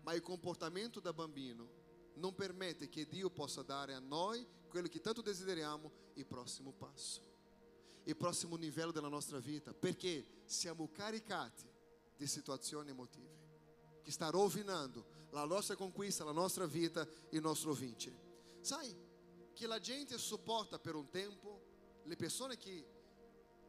[0.03, 1.77] ma il comportamento da bambino
[2.15, 7.23] non permette che Dio possa dare a noi quello che tanto desideriamo, il prossimo passo,
[8.05, 11.67] il prossimo livello della nostra vita, perché siamo caricati
[12.17, 13.47] di situazioni emotive
[14.03, 18.17] che sta rovinando la nostra conquista, la nostra vita, il nostro vincere.
[18.61, 18.97] Sai
[19.53, 22.87] che la gente sopporta per un tempo le persone che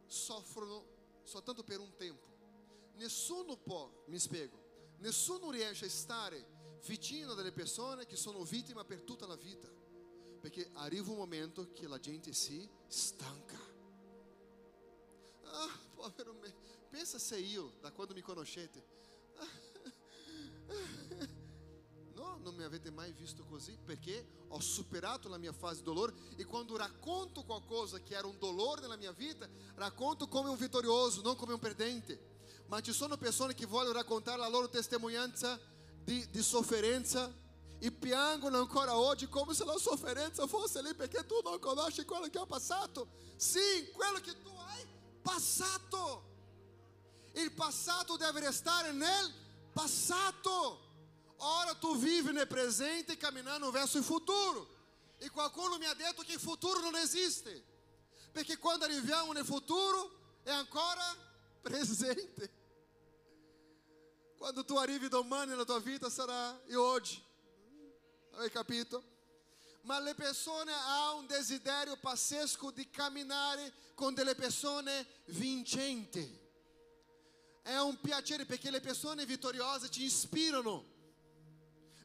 [0.06, 0.98] soffrono
[1.30, 2.28] soltanto per un tempo.
[2.96, 4.58] Nessuno può, mi spiego,
[4.98, 9.70] nessuno riesce a stare vicino delle persone che sono vittime per tutta la vita,
[10.42, 13.58] perché arriva un momento che la gente si stanca.
[15.44, 16.52] Ah, povero me,
[16.90, 18.84] pensa se io, da quando mi conoscete,
[19.36, 21.09] no,
[22.42, 26.46] non mi avete mai visto così perché ho superato la mia fase di dolore e
[26.46, 31.36] quando racconto qualcosa che era un dolore nella mia vita, racconto come un vittorioso, non
[31.36, 32.38] come un perdente.
[32.68, 35.60] Ma ci sono persone che vogliono raccontare la loro testimonianza
[36.04, 37.32] di, di sofferenza
[37.80, 42.28] e piangono ancora oggi come se la sofferenza fosse lì perché tu non conosci quello
[42.28, 43.08] che ho passato.
[43.38, 44.86] Sì, quello che tu hai
[45.22, 46.28] passato.
[47.34, 49.34] Il passato deve restare nel
[49.72, 50.88] passato.
[51.42, 54.78] Ora tu vivi nel presente camminando verso il futuro.
[55.18, 57.64] E qualcuno mi ha detto il futuro non esiste.
[58.32, 61.04] Perché quando arriviamo nel futuro è ancora
[61.62, 62.58] presente.
[64.38, 67.22] Quando tu arrivi domani nella tua vita sarà e oggi.
[68.36, 69.18] Hai capito?
[69.82, 76.48] Ma le persone hanno un desiderio pazzesco di camminare con delle persone vincenti.
[77.62, 80.98] È un piacere perché le persone vittoriose ci ispirano.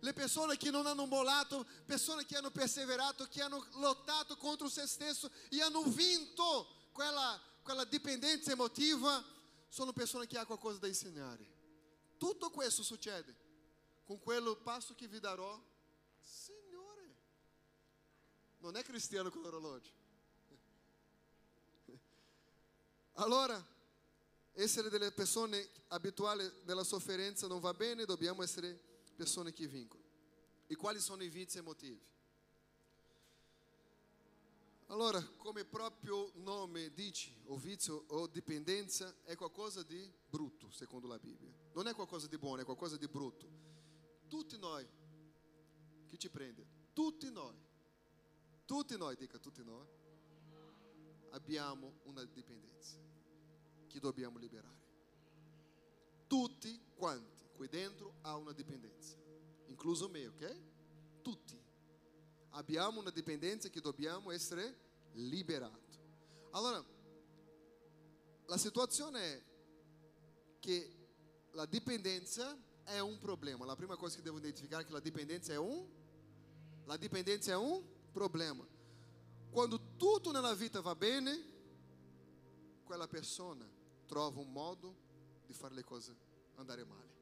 [0.05, 4.87] Le persone che non hanno mollato, persone che hanno perseverato, che hanno lottato contro se
[4.87, 9.25] stesso e hanno vinto quella, quella dipendenza emotiva,
[9.67, 11.49] sono persone che hanno qualcosa da insegnare.
[12.19, 13.35] Tutto questo succede
[14.05, 15.59] con quello passo che vi darò.
[16.21, 17.17] Signore,
[18.59, 19.93] non è cristiano con l'orologio.
[23.15, 23.67] Allora,
[24.53, 30.03] essere delle persone abituali della sofferenza non va bene, dobbiamo essere persone che vincono.
[30.67, 32.13] E quali sono i vizi emotivi?
[34.89, 41.07] Allora, come il proprio nome dice, o vizio o dipendenza è qualcosa di brutto, secondo
[41.07, 41.53] la Bibbia.
[41.73, 43.49] Non è qualcosa di buono, è qualcosa di brutto.
[44.29, 44.87] Tutti noi,
[46.07, 46.67] chi ci prende?
[46.93, 47.57] Tutti noi,
[48.67, 49.87] tutti noi, dica tutti noi,
[51.31, 52.97] abbiamo una dipendenza
[53.89, 54.83] che dobbiamo liberare.
[56.27, 59.17] Tutti quanti qui dentro ha una dipendenza,
[59.67, 60.57] incluso me, ok?
[61.23, 61.59] Tutti
[62.51, 64.77] abbiamo una dipendenza che dobbiamo essere
[65.13, 65.99] liberati.
[66.51, 66.85] Allora,
[68.47, 69.45] la situazione è
[70.61, 70.97] che
[71.53, 73.65] la dipendenza è un problema.
[73.65, 76.03] La prima cosa che devo identificare è che la dipendenza è un
[76.87, 77.83] la dipendenza è un
[78.13, 78.67] problema.
[79.51, 81.53] Quando tutto nella vita va bene,
[82.85, 83.67] quella persona
[84.07, 84.95] trova un modo
[85.47, 86.15] di fare le cose
[86.57, 87.14] andare male.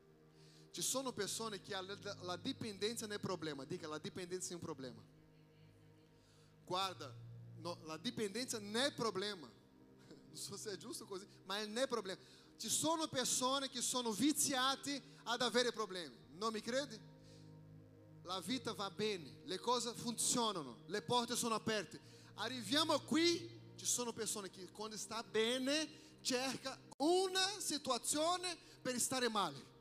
[0.72, 1.74] Ci sono persone che
[2.22, 5.02] la dipendenza non è problema, dica la dipendenza è un problema.
[6.64, 7.14] Guarda,
[7.58, 9.48] no, la dipendenza non è problema.
[10.32, 12.18] Non so se è giusto così, ma non è problema.
[12.56, 16.16] Ci sono persone che sono viziate ad avere problemi.
[16.36, 16.98] Non mi credi?
[18.22, 22.00] La vita va bene, le cose funzionano, le porte sono aperte.
[22.36, 25.86] Arriviamo qui, Ci sono persone che quando sta bene
[26.22, 29.71] cerca una situazione per stare male.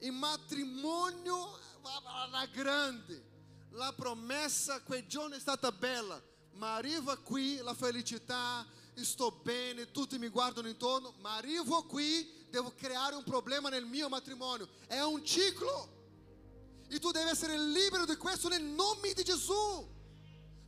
[0.00, 3.26] In matrimonio va alla grande.
[3.70, 6.20] La promessa quel giorno è stata bella,
[6.52, 12.72] ma arriva qui la felicità, sto bene, tutti mi guardano intorno, ma arrivo qui, devo
[12.74, 14.68] creare un problema nel mio matrimonio.
[14.86, 15.96] È un ciclo.
[16.88, 19.96] E tu devi essere libero di questo nel nome di Gesù.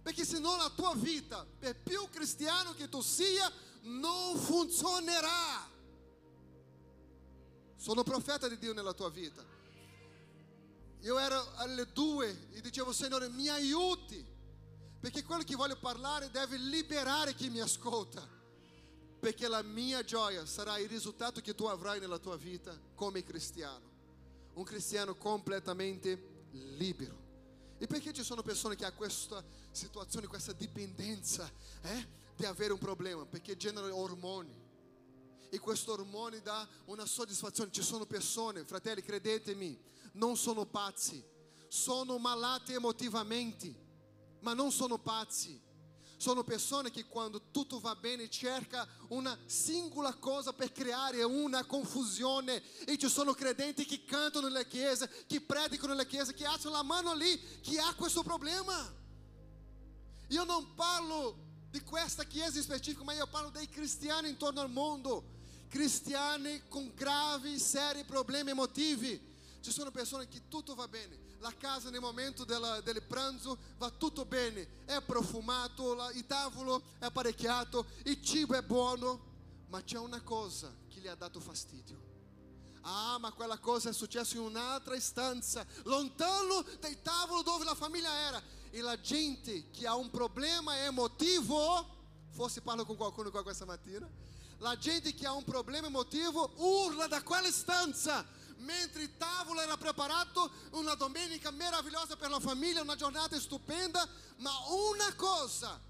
[0.03, 3.51] Perché senão la tua vita, per più cristiano che tu sia,
[3.83, 5.70] non funzionerà.
[7.81, 9.43] Sono profeta di Dio nella tua vita.
[11.01, 14.23] Io ero alle due e dicevo, Signore, mi aiuti.
[15.01, 18.23] Perché quello che voglio parlare deve liberare chi mi ascolta.
[19.19, 23.89] Perché la mia gioia sarà il risultato che tu avrai nella tua vita come cristiano.
[24.53, 27.29] Un cristiano completamente libero.
[27.79, 31.51] E perché ci sono persone che hanno questa situazione, questa dipendenza
[31.81, 32.07] eh,
[32.37, 33.25] di avere un problema?
[33.25, 34.60] Perché generano ormoni.
[35.51, 37.73] E questo ormone dà una soddisfazione.
[37.73, 39.79] Ci sono persone, fratelli, credetemi,
[40.13, 41.23] non sono pazzi,
[41.69, 43.75] sono malati emotivamente,
[44.41, 45.69] ma non sono pazzi.
[46.17, 52.63] Sono persone che quando tutto va bene cerca una singola cosa per creare una confusione.
[52.85, 56.83] E ci sono credenti che cantano nelle chiese, che predicano nelle chiese, che alzano la
[56.83, 58.95] mano lì, che ha questo problema.
[60.29, 65.39] Io non parlo di questa chiesa specifica, ma io parlo dei cristiani intorno al mondo.
[65.71, 69.29] Cristiani con gravi, seri problemi emotivi.
[69.61, 73.89] Ci sono persone che tutto va bene, la casa nel momento della, del pranzo va
[73.91, 79.29] tutto bene, è profumato, la, il tavolo è apparecchiato, il cibo è buono,
[79.69, 82.09] ma c'è una cosa che gli ha dato fastidio.
[82.83, 88.13] Ah, ma quella cosa è successa in un'altra stanza, lontano dal tavolo dove la famiglia
[88.13, 88.43] era.
[88.71, 92.00] E la gente che ha un problema emotivo,
[92.31, 94.09] forse parlo con qualcuno qua questa mattina,
[94.59, 98.25] la gente che ha un problema emotivo urla da quella stanza
[98.61, 104.07] mentre il tavolo era preparato, una domenica meravigliosa per la famiglia, una giornata stupenda,
[104.37, 105.81] ma una cosa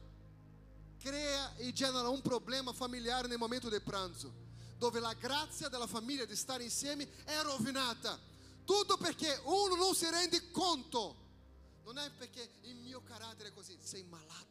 [0.98, 4.32] crea e genera un problema familiare nel momento del pranzo,
[4.78, 8.18] dove la grazia della famiglia di stare insieme è rovinata.
[8.64, 11.16] Tutto perché uno non si rende conto.
[11.84, 14.49] Non è perché il mio carattere è così, sei malato.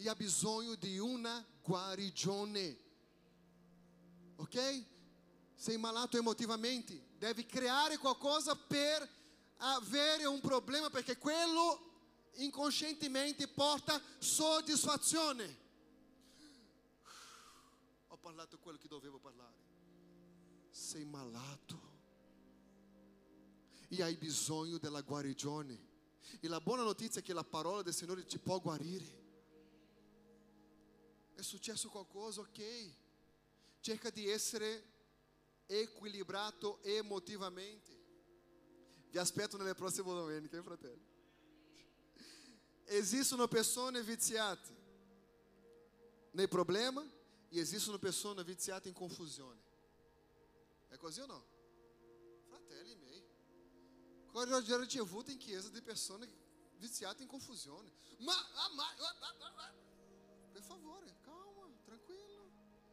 [0.00, 2.78] E ha bisogno di una guarigione.
[4.36, 4.84] Ok?
[5.60, 9.06] sei malato emotivamente, deve creare qualcosa per
[9.58, 15.58] avere un problema, perché quello inconscientemente porta soddisfazione.
[18.06, 19.68] Ho parlato quello che dovevo parlare.
[20.70, 21.88] Sei malato
[23.88, 25.88] e hai bisogno della guarigione.
[26.40, 29.19] E la buona notizia è che la parola del Signore ti può guarire.
[31.40, 32.92] È successo qualcosa, ok.
[33.80, 34.84] Cerca di essere
[35.64, 37.98] equilibrato emotivamente.
[39.08, 41.02] Vi aspetto nelle prossime domeniche, hein, fratello?
[42.84, 44.76] Esistono persone viziate
[46.32, 47.02] nei problema
[47.48, 49.62] e esistono persone viziate in confusione.
[50.88, 51.46] È così o no?
[52.48, 53.24] Fratelli miei,
[54.30, 56.28] quando ho ricevuto in chiesa di persone
[56.76, 57.90] viziate in confusione.
[58.18, 59.88] Ma, ah, ma, ma,
[60.60, 61.19] per favore, calma, tranquillo.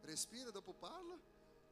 [0.07, 1.19] Respira, dopo parla.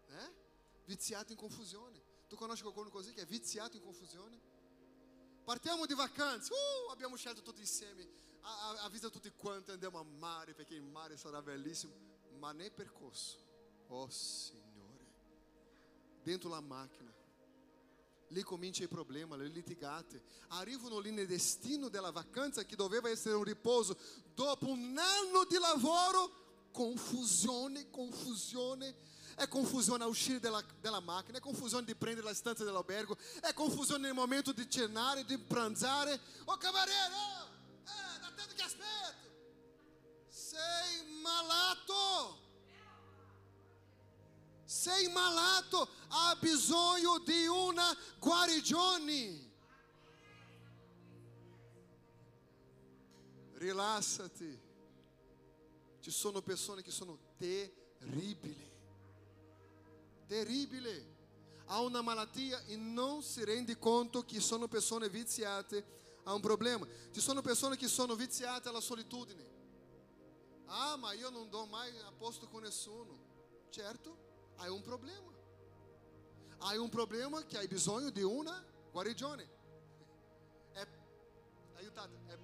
[0.07, 0.43] Eh?
[0.85, 2.01] viziato in confusione.
[2.27, 4.39] Tu conosci qualcuno così che è viziato in confusione?
[5.43, 8.07] Partiamo di vacanze, uh, abbiamo scelto tutti insieme,
[8.81, 11.93] avvisa tutti quanti, andiamo a mare perché il mare sarà bellissimo,
[12.39, 13.37] ma nel percorso,
[13.87, 15.05] oh Signore,
[16.23, 17.13] dentro la macchina,
[18.29, 23.35] lì comincia il problema, le litigate, arrivano lì nel destino della vacanza che doveva essere
[23.35, 23.95] un riposo,
[24.33, 26.44] dopo un anno di lavoro,
[26.75, 28.93] confusione, confusione,
[29.35, 33.53] è confusione a uscire dalla, dalla macchina, è confusione di prendere la stanza dell'albergo, è
[33.53, 36.19] confusione nel momento di cenare, di pranzare.
[36.43, 37.47] Oh cavaliere, oh,
[37.85, 39.33] eh, da tanto che aspetto.
[40.27, 42.43] Sei malato.
[44.65, 49.53] Sei malato, ha bisogno di una guarigione.
[53.53, 54.64] Rilassati.
[56.05, 58.73] Ci sono persone che sono terribili
[60.25, 61.13] terribile.
[61.67, 65.83] Ha una malattia e non si rende conto che sono persone viziate
[66.23, 66.85] a un problema.
[67.11, 69.53] Ci sono persone che sono viziate alla solitudine.
[70.67, 73.17] Ah, ma io non do mai a posto con nessuno.
[73.69, 75.31] Certo, hai un problema.
[76.59, 79.49] Hai un problema che hai bisogno di una guarigione.
[80.71, 80.87] È,
[81.75, 82.37] aiutate, è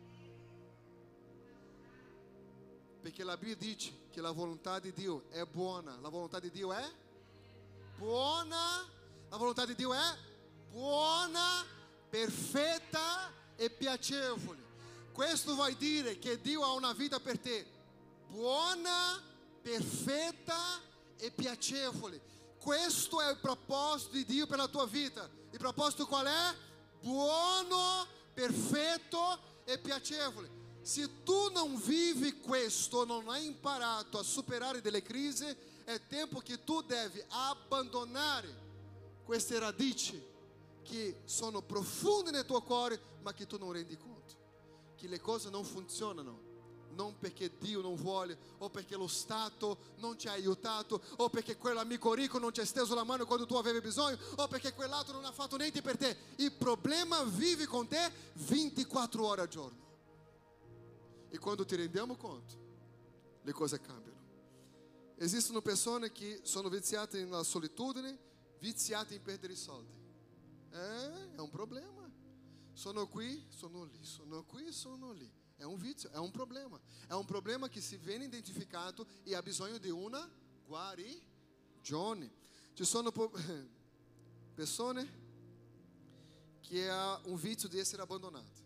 [3.02, 5.98] Perché la Bibbia dice che la volontà di Dio è buona.
[6.02, 6.92] La volontà di Dio è
[7.98, 8.88] buona.
[9.30, 10.18] La volontà di Dio è
[10.72, 11.66] buona,
[12.10, 14.60] perfetta e piacevole.
[15.12, 17.66] Questo vuol dire che Dio ha una vita per te
[18.28, 19.22] buona,
[19.62, 20.80] perfetta
[21.18, 22.22] e piacevole.
[22.60, 25.30] Questo è il proposito di Dio per la tua vita.
[25.52, 26.56] Il proposito qual è?
[27.02, 30.61] Buono, perfetto e piacevole.
[30.82, 35.46] Se tu non vivi questo, non hai imparato a superare delle crisi,
[35.84, 38.70] è tempo che tu devi abbandonare
[39.24, 40.22] queste radici
[40.84, 44.36] che sono profonde nel tuo cuore, ma che tu non rendi conto.
[44.96, 46.50] Che le cose non funzionano
[46.94, 51.58] non perché Dio non vuole, o perché lo Stato non ti ha aiutato, o perché
[51.58, 55.14] quell'amico ricco non ti ha steso la mano quando tu avevi bisogno, o perché quell'altro
[55.14, 56.16] non ha fatto niente per te.
[56.38, 59.81] Il problema vive con te 24 ore al giorno.
[61.34, 64.20] E quando ti rendiamo conto, le cose cambiano.
[65.16, 68.20] Esistono persone che sono viziate nella solitudine,
[68.60, 69.98] viziate in perdere i soldi.
[70.72, 72.12] Eh, è un problema.
[72.74, 75.32] Sono qui, sono lì, sono qui, sono lì.
[75.56, 76.78] È un vizio, è un problema.
[77.08, 80.30] È un problema che si viene identificato e ha bisogno di una
[80.66, 82.30] guarigione.
[82.74, 83.14] Ci sono
[84.54, 85.20] persone
[86.62, 88.61] che hanno un vizio di essere abbandonate.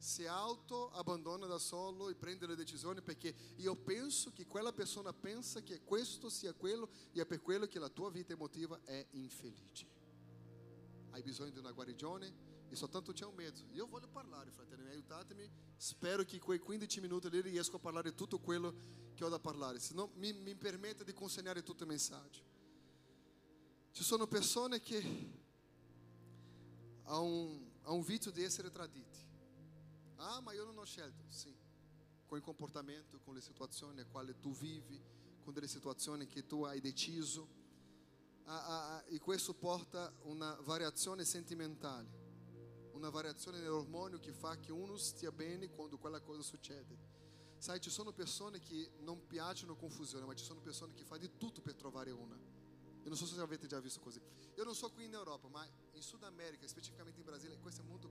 [0.00, 5.60] Si auto-abbandona da solo e prende le decisioni perché io penso che quella persona pensa
[5.60, 9.86] che questo sia quello e è per quello che la tua vita emotiva è infelice.
[11.10, 12.48] Hai bisogno di una guarigione?
[12.70, 13.66] E soltanto c'è un mezzo.
[13.72, 15.46] Io voglio parlare, fratelli, aiutatemi.
[15.76, 18.74] Spero che quei 15 minuti lì riesco a parlare tutto quello
[19.12, 19.80] che ho da parlare.
[19.80, 22.42] Se no, mi, mi permetta di consegnare tutto il messaggio.
[23.90, 24.98] Ci sono persone che
[27.02, 29.28] hanno un, hanno un vizio di essere traditi.
[30.20, 31.24] Ah, ma io non ho scelto.
[31.28, 31.54] Sì,
[32.26, 35.02] con il comportamento, con le situazioni a quali tu vivi,
[35.42, 37.58] con delle situazioni che tu hai deciso.
[38.44, 42.28] Ah, ah, ah, e questo porta una variazione sentimentale
[43.00, 46.98] una variazione nell'ormonio che fa che uno stia bene quando quella cosa succede.
[47.56, 51.36] Sai, ci sono persone che non piacciono confusione, ma ci sono persone che fanno di
[51.38, 52.36] tutto per trovare una.
[52.36, 54.20] Io non so se avete già visto così.
[54.54, 57.84] Io non so qui in Europa, ma in Sud America, specificamente in Brasile, questo è
[57.84, 58.08] molto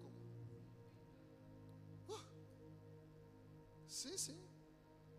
[3.90, 4.36] sì, sì.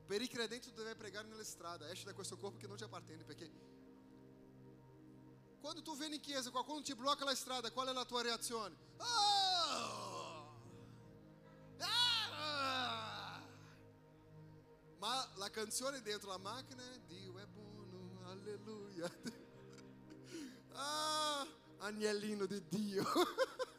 [0.07, 3.25] Per i tu deve pregare nella strada, esci da questo corpo che non ti appartiene,
[3.25, 3.51] perché
[5.61, 8.77] quando tu vieni in chiesa, qualcuno ti blocca la strada, qual è la tua reazione?
[8.97, 10.59] Oh!
[11.79, 13.43] Ah!
[14.99, 19.11] Ma la canzone dentro la macchina è Dio è buono, alleluia.
[20.73, 21.47] Ah,
[21.79, 23.05] agnellino di Dio.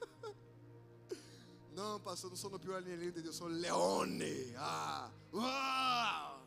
[1.74, 4.54] No, pastor, non sono più agnellino di Dio, sono leone.
[4.56, 6.46] Ah, wow!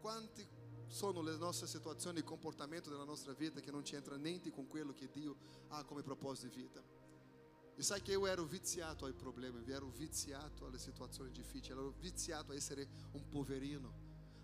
[0.00, 0.44] Quanti
[0.88, 4.92] sono le nostre situazioni, il comportamento della nostra vita che non c'entra niente con quello
[4.92, 5.36] che Dio
[5.68, 6.82] ha come proposito di vita.
[7.76, 12.50] E sai che io ero viziato ai problemi, ero viziato alle situazioni difficili, ero viziato
[12.50, 13.92] a essere un poverino.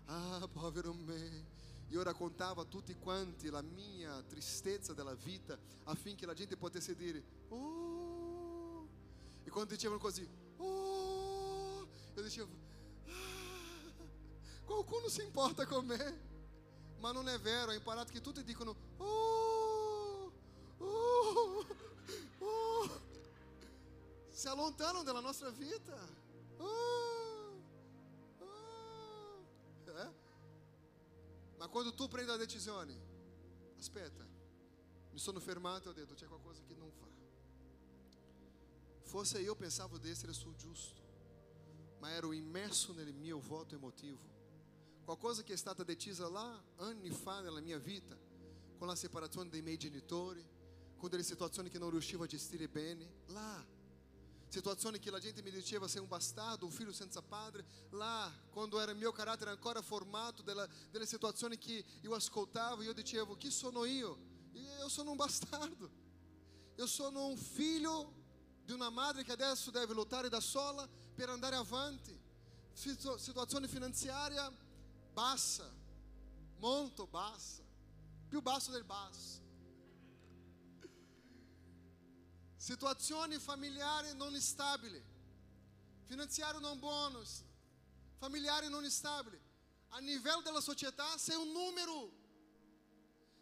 [0.05, 1.61] Ah, povero me.
[1.89, 7.23] Io raccontavo a tutti quanti la mia tristezza della vita affinché la gente potesse dire,
[7.49, 7.92] oh.
[9.45, 11.85] E quando tinha uma coisa assim, oh,
[12.15, 12.49] eu deixava.
[13.07, 13.91] Ah,
[14.65, 16.13] qualcuno não se importa comer.
[16.99, 18.55] Mas não é vero, é imparato que tudo é te
[18.99, 20.31] oh,
[20.79, 21.65] oh,
[22.39, 22.89] oh.
[24.31, 25.99] Se alontaram da nossa vida.
[26.59, 27.57] Oh,
[28.39, 29.91] oh.
[29.91, 30.13] É?
[31.59, 32.97] Mas quando tu prende a decisione,
[33.77, 34.25] aspeta.
[35.11, 37.22] Me sono fermato e ho tinha c'è coisa que não fa.
[39.03, 41.01] Forse io pensavo di essere sul giusto,
[41.99, 44.33] ma ero immerso nel mio voto emotivo
[45.03, 48.17] qualcosa che è stata decisa là anni fa nella mia vita,
[48.77, 50.43] con la separazione dei miei genitori,
[50.97, 53.65] con delle situazioni che non riuscivo a gestire bene, là.
[54.47, 58.79] Situazioni che la gente mi diceva sei un bastardo, un figlio senza padre, là, quando
[58.79, 63.49] era il mio carattere ancora formato, della, delle situazioni che io ascoltavo, io dicevo, chi
[63.49, 64.31] sono io?
[64.51, 65.89] Io sono un bastardo,
[66.75, 68.21] io sono un figlio
[68.63, 72.17] di una madre che adesso deve lottare da sola per andare avanti.
[72.73, 74.51] Situazione finanziaria
[75.11, 75.69] bassa,
[76.57, 77.61] molto bassa,
[78.27, 79.41] più basso del basso.
[82.55, 85.03] Situazioni familiari non stabili,
[86.05, 87.21] finanziario non buono,
[88.17, 89.39] familiari non stabili.
[89.89, 92.21] A livello della società sei un numero.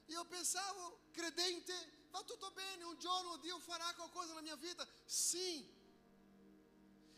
[0.07, 1.73] Io pensavo, credente,
[2.11, 4.87] va tutto bene, un giorno Dio farà qualcosa nella mia vita.
[5.05, 5.65] Sim.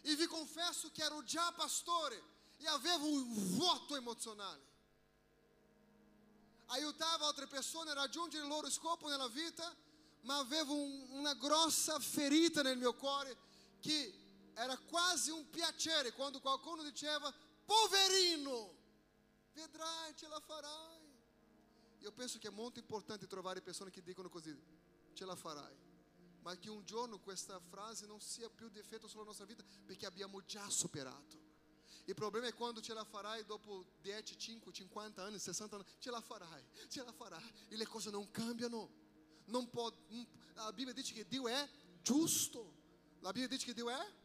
[0.02, 2.22] E vi confesso che ero già pastore
[2.58, 4.72] e avevo un vuoto emozionale.
[6.68, 9.76] Aiutava altre persone a raggiungere il loro scopo nella vita,
[10.22, 13.38] ma avevo un, una grossa ferita nel mio cuore
[13.80, 14.22] che
[14.54, 17.34] era quasi un piacere quando qualcuno diceva
[17.66, 18.74] poverino,
[19.54, 21.02] vedrai, ce la farai.
[22.00, 24.54] Io penso che è molto importante trovare persone che dicono così,
[25.14, 25.76] ce la farai.
[26.42, 30.06] Ma che un giorno questa frase non sia più di effetto sulla nostra vita perché
[30.06, 31.42] abbiamo già superato.
[32.06, 36.12] Il problema è quando ce la farai dopo 10, 5, 50 anni, 60 anni, ce
[36.12, 39.02] la farai, ce la farai e le cose non cambiano.
[39.46, 39.92] Non può,
[40.56, 41.70] a Bibbia dice che Dio è
[42.02, 42.82] giusto.
[43.20, 44.22] La Bibbia dice che Dio è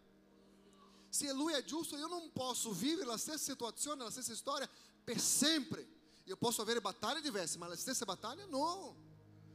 [1.09, 4.69] se Lui è giusto, io non posso vivere la stessa situazione, la stessa storia
[5.03, 5.97] per sempre.
[6.25, 9.08] Io posso avere battaglie diverse, ma la stessa battaglia no.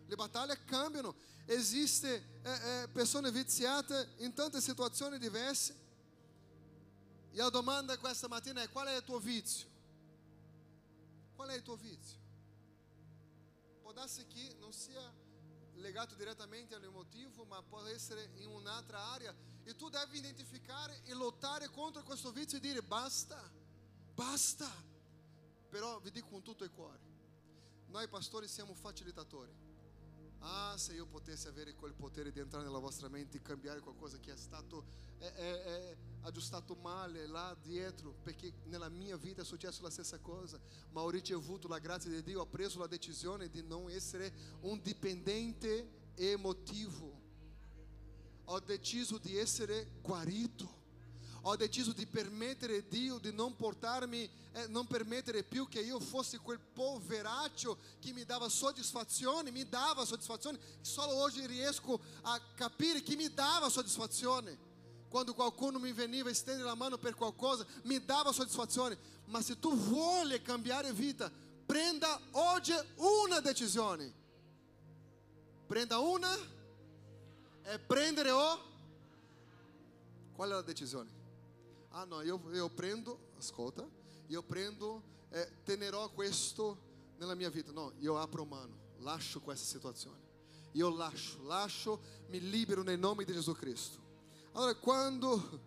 [0.08, 1.16] Le battaglie cambiano.
[1.46, 5.82] Esiste eh, eh, persone viziate in tante situazioni diverse.
[7.32, 9.68] E a domanda questa mattina è qual è il tuo vizio?
[11.36, 12.20] Qual è il tuo vizio?
[13.82, 15.02] Può darsi che non sia
[15.76, 19.34] legato direttamente all'emotivo, ma può essere in un'altra area.
[19.64, 23.42] E tu devi identificare e lottare contro questo vizio e dire basta,
[24.14, 24.70] basta.
[25.70, 27.00] Però vi dico con tutto il cuore,
[27.88, 29.63] noi pastori siamo facilitatori.
[30.46, 34.20] Ah, se io potessi avere quel potere di entrare nella vostra mente e cambiare qualcosa
[34.20, 34.84] che è stato
[35.18, 40.20] è, è, è aggiustato male là dietro, perché nella mia vita è successo la stessa
[40.20, 40.60] cosa,
[40.92, 44.82] ma ho ricevuto la grazia di Dio, ho preso la decisione di non essere un
[44.82, 47.22] dipendente emotivo.
[48.46, 50.82] Ho deciso di essere guarito.
[51.46, 56.00] Ho deciso di permettere a Dio di non portarmi, eh, non permettere più che io
[56.00, 60.58] fossi quel poveraccio che mi dava soddisfazione, mi dava soddisfazione.
[60.80, 64.58] Solo oggi riesco a capire che mi dava soddisfazione.
[65.10, 68.98] Quando qualcuno mi veniva a stendere la mano per qualcosa, mi dava soddisfazione.
[69.26, 71.30] Ma se tu vuole cambiare vita,
[71.66, 74.14] prenda oggi una decisione.
[75.68, 76.34] Prenda una
[77.64, 78.72] e prendere o.
[80.34, 81.23] Qual è la decisione?
[81.96, 83.88] Ah no, io, io prendo, ascolta,
[84.28, 86.78] io prendo, eh, tenerò questo
[87.18, 87.72] nella mia vita.
[87.72, 90.32] No, io apro mano, lascio questa situazione.
[90.72, 94.02] Io lascio, lascio, mi libero nel nome di Gesù Cristo.
[94.54, 95.62] Allora, quando,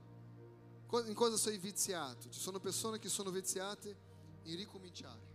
[1.06, 2.28] in cosa sei viziato?
[2.28, 3.96] Ci sono persone che sono viziate
[4.42, 5.34] in ricominciare.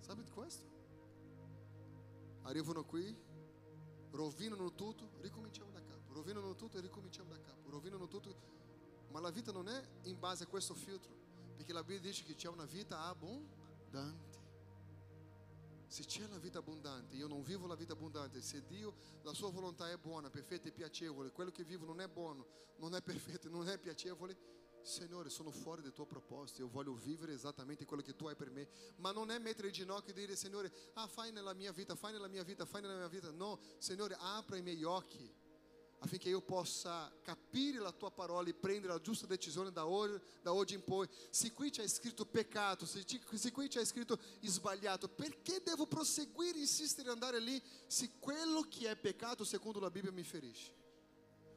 [0.00, 0.64] Sabe di questo?
[2.42, 3.16] Arrivano qui,
[4.10, 6.12] rovinano tutto, ricominciamo da capo.
[6.12, 7.70] Rovinano tutto e ricominciamo da capo.
[7.70, 8.53] Rovinano tutto
[9.14, 11.14] ma la vita non è in base a questo filtro,
[11.54, 14.42] perché la Bibbia dice che c'è una vita abbondante.
[15.86, 19.52] Se c'è la vita abbondante, io non vivo la vita abbondante, se Dio, la sua
[19.52, 22.44] volontà è buona, perfetta e piacevole, quello che vivo non è buono,
[22.78, 24.36] non è perfetto, non è piacevole,
[24.82, 28.50] Signore, sono fuori del tuo proposito, io voglio vivere esattamente quello che tu hai per
[28.50, 31.94] me, ma non è mettere il ginocchio e dire, Signore, ah, fai nella mia vita,
[31.94, 33.30] fai nella mia vita, fai nella mia vita.
[33.30, 35.32] No, Signore, apra i miei occhi
[36.04, 40.52] affinché io possa capire la tua parola e prendere la giusta decisione da oggi, da
[40.52, 41.08] oggi in poi.
[41.30, 47.10] Se qui c'è scritto peccato, se, se qui c'è scritto sbagliato, perché devo proseguire, insistere,
[47.10, 50.82] andare lì se quello che è peccato secondo la Bibbia mi ferisce?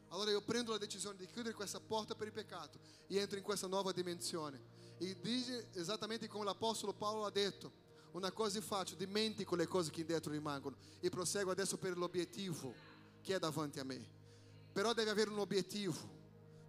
[0.10, 3.44] Allora io prendo la decisione di chiudere questa porta per il peccato e entro in
[3.44, 4.76] questa nuova dimensione.
[4.98, 10.06] E dice esattamente come l'Apostolo Paolo ha detto, una cosa faccio, dimentico le cose che
[10.06, 12.74] dentro rimangono e proseguo adesso per l'obiettivo
[13.22, 14.17] che è davanti a me.
[14.78, 15.96] Però deve avere un obiettivo.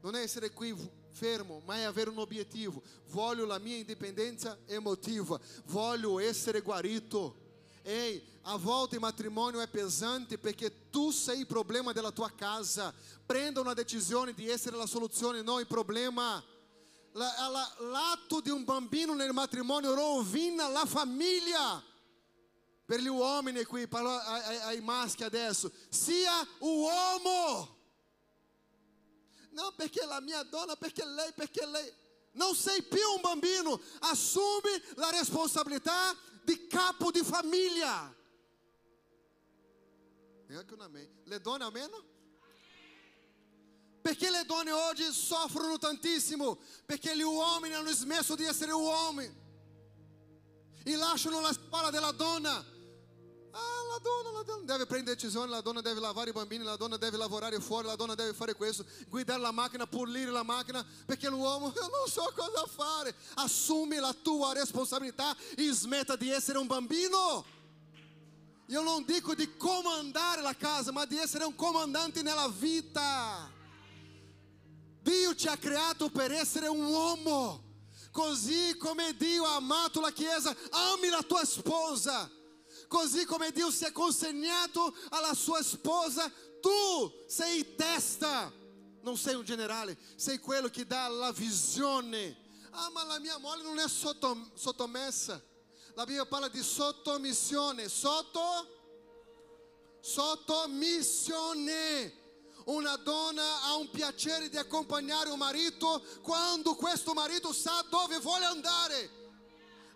[0.00, 0.74] Non è essere qui
[1.10, 2.82] fermo, ma è avere un obiettivo.
[3.08, 5.38] Voglio la mia indipendenza emotiva.
[5.66, 7.36] Voglio essere guarito.
[7.82, 12.94] Ei, a volta il matrimonio è pesante perché tu sei il problema della tua casa.
[13.26, 16.42] Prenda una decisione di essere la soluzione, non il problema.
[17.12, 21.84] L'atto di un bambino nel matrimonio rovina la famiglia.
[22.86, 27.76] Per gli uomini qui, parlo ai, ai maschi adesso, sia uomo
[29.58, 31.92] não, perché la mia donna, perché lei, perché lei.
[32.32, 38.14] Não sei più un bambino, assume la responsabilità di capo di famiglia.
[40.46, 41.08] Neanche un amém.
[41.24, 42.04] Le donne almeno?
[44.00, 46.58] Perché le donne oggi soffrono tantissimo?
[46.86, 49.46] Perché gli uomini hanno smesso di essere uomini
[50.84, 52.64] e lasciano la spalla della donna.
[53.50, 56.76] Ah, la donna, la donna deve prendere decisioni, la donna deve lavare i bambini, la
[56.76, 60.84] donna deve lavorare fuori, la donna deve fare questo, guidare la macchina, pulire la macchina,
[61.06, 63.14] perché l'uomo, io non so cosa fare.
[63.34, 67.44] Assumi la tua responsabilità e smetta di essere un bambino.
[68.66, 73.50] Io non dico di comandare la casa, ma di essere un comandante nella vita.
[75.00, 77.64] Dio ci ha creato per essere un uomo.
[78.10, 82.30] Così come Dio ha amato la Chiesa, ami la tua sposa.
[82.88, 88.52] Così come Dio si è consegnato alla sua sposa, tu sei testa.
[89.02, 92.36] Non sei un generale, sei quello che dà la visione.
[92.70, 95.42] Ah, ma la mia moglie non è sottom- sottomessa.
[95.94, 97.88] La Bibbia parla di sottomissione.
[97.88, 98.76] Sotto?
[100.00, 102.26] Sottomissione.
[102.66, 108.44] Una donna ha un piacere di accompagnare un marito quando questo marito sa dove vuole
[108.44, 109.17] andare.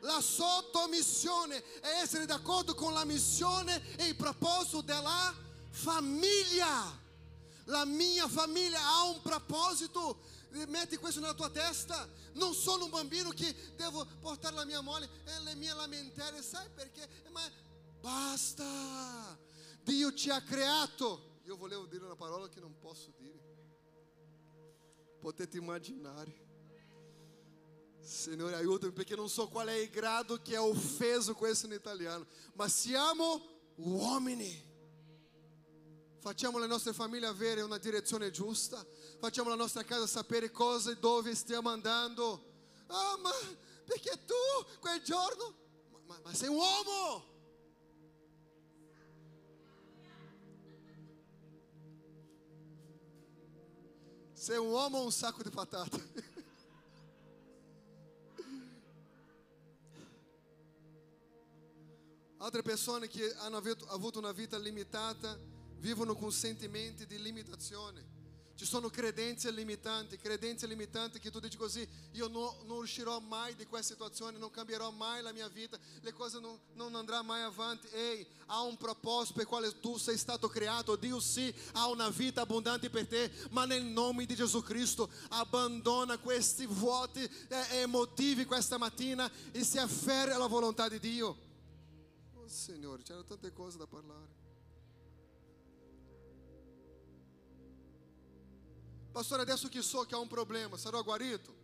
[0.02, 5.32] La sottomissione è essere d'accordo con la missione e il proposito della
[5.70, 7.00] famiglia.
[7.66, 10.30] La mia famiglia ha un proposito.
[10.66, 12.08] Metti questo nella tua testa.
[12.32, 16.68] Non sono un bambino che devo portare la mia moglie e le mie lamentele, sai
[16.74, 17.08] perché?
[17.30, 17.48] Ma
[18.00, 19.38] basta.
[19.82, 21.40] Dio ci ha creato.
[21.44, 23.40] Io volevo dire una parola che non posso dire.
[25.20, 26.51] Potete immaginare.
[28.02, 32.26] Signore, aiutami perché non so qual è il grado che è offeso questo in italiano.
[32.54, 33.40] Ma siamo
[33.76, 34.70] uomini.
[36.18, 38.84] Facciamo le nostre famiglie avere una direzione giusta.
[39.20, 42.50] Facciamo la nostra casa sapere cosa e dove stiamo andando.
[42.88, 43.30] Ah, ma
[43.84, 45.54] perché tu quel giorno?
[45.90, 47.30] Ma, ma, ma sei un uomo!
[54.32, 56.30] Sei un uomo o un sacco di patate?
[62.42, 65.38] Altre persone che hanno avuto una vita limitata
[65.78, 68.04] vivono con sentimenti di limitazione.
[68.56, 73.54] Ci sono credenze limitanti, credenze limitanti che tu dici così, io non, non uscirò mai
[73.54, 77.42] di questa situazione, non cambierò mai la mia vita, le cose non, non andranno mai
[77.42, 77.86] avanti.
[77.92, 82.40] Ehi, ha un proposito per quale tu sei stato creato, Dio sì ha una vita
[82.40, 87.24] abbondante per te, ma nel nome di Gesù Cristo abbandona questi vuoti
[87.70, 91.50] emotivi questa mattina e si afferra alla volontà di Dio.
[92.52, 94.40] Signore, c'erano tante cose da parlare.
[99.10, 101.54] Pastor, adesso che so che há um problema, sarò guarito?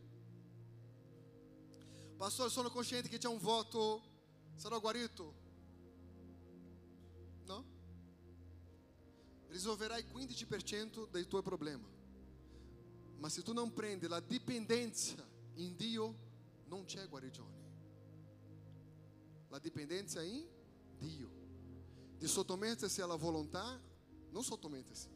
[2.16, 4.02] Pastor, sono consciente che c'è un voto,
[4.56, 5.34] sarò guarito?
[7.44, 7.64] No?
[9.48, 11.86] Risolverai 15% dei tuoi problemi.
[13.18, 16.26] Ma se tu non prendi la dipendenza in Dio,
[16.66, 17.56] non c'è guarigione.
[19.48, 20.56] La dipendenza in
[20.98, 21.30] Dio.
[22.18, 23.80] Di sottomettersi alla volontà,
[24.30, 25.08] non sottomettersi.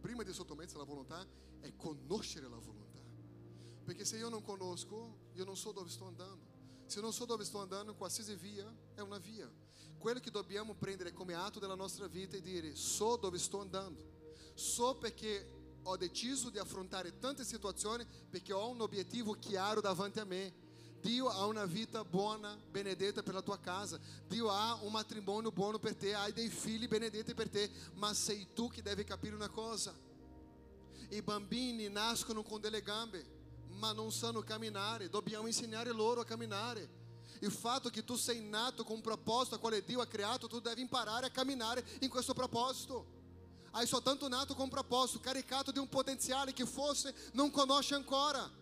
[0.00, 1.26] Prima di sottomettersi alla volontà,
[1.60, 3.02] è conoscere la volontà.
[3.84, 6.44] Perché se io non conosco, io non so dove sto andando.
[6.86, 9.52] Se non so dove sto andando, qualsiasi via è una via.
[9.98, 14.14] Quello che dobbiamo prendere come atto della nostra vita è dire: so dove sto andando.
[14.54, 15.50] So perché
[15.82, 20.52] ho deciso di affrontare tante situazioni perché ho un obiettivo chiaro davanti a me.
[21.06, 23.98] Dio ha una vita buona, benedetta per la tua casa.
[24.26, 28.48] Dio ha un matrimonio buono per te, hai dei figli benedetti per te, ma sei
[28.52, 29.94] tu che devi capire una cosa
[31.10, 33.24] i bambini nascono con delle gambe,
[33.68, 35.08] ma non sanno camminare.
[35.08, 37.04] Dobbiamo insegnare loro a camminare.
[37.40, 40.58] Il fatto che tu sei nato con un proposito a quale Dio ha creato, tu
[40.60, 43.14] devi imparare a camminare in questo proposito.
[43.72, 48.55] Hai soltanto nato com um propósito, caricato di un potenziale che forse non conosce ancora.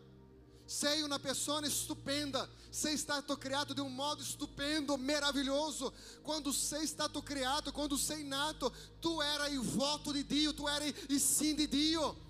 [0.67, 5.93] Sei una pessoa stupenda, sei stato criato de um modo stupendo, maravilhoso.
[6.23, 10.85] Quando sei stato criato, quando sei nato, tu era il voto di Dio, tu era
[10.85, 12.25] il sim de Dio.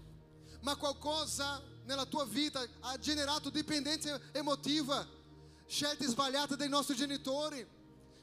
[0.65, 5.07] ma qualcosa nella tua vita ha generato dipendenza emotiva,
[5.67, 7.67] scelte sbagliate dai nostri genitori,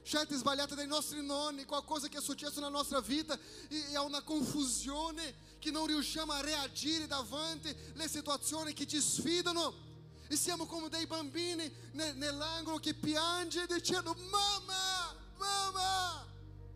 [0.01, 3.37] scelte sbagliate dai nostri nonni, qualcosa che è successo nella nostra vita
[3.69, 9.89] e è una confusione che non riusciamo a reagire davanti alle situazioni che ci sfidano.
[10.31, 16.25] E siamo come dei bambini nell'angolo che piange dicendo mamma, mamma,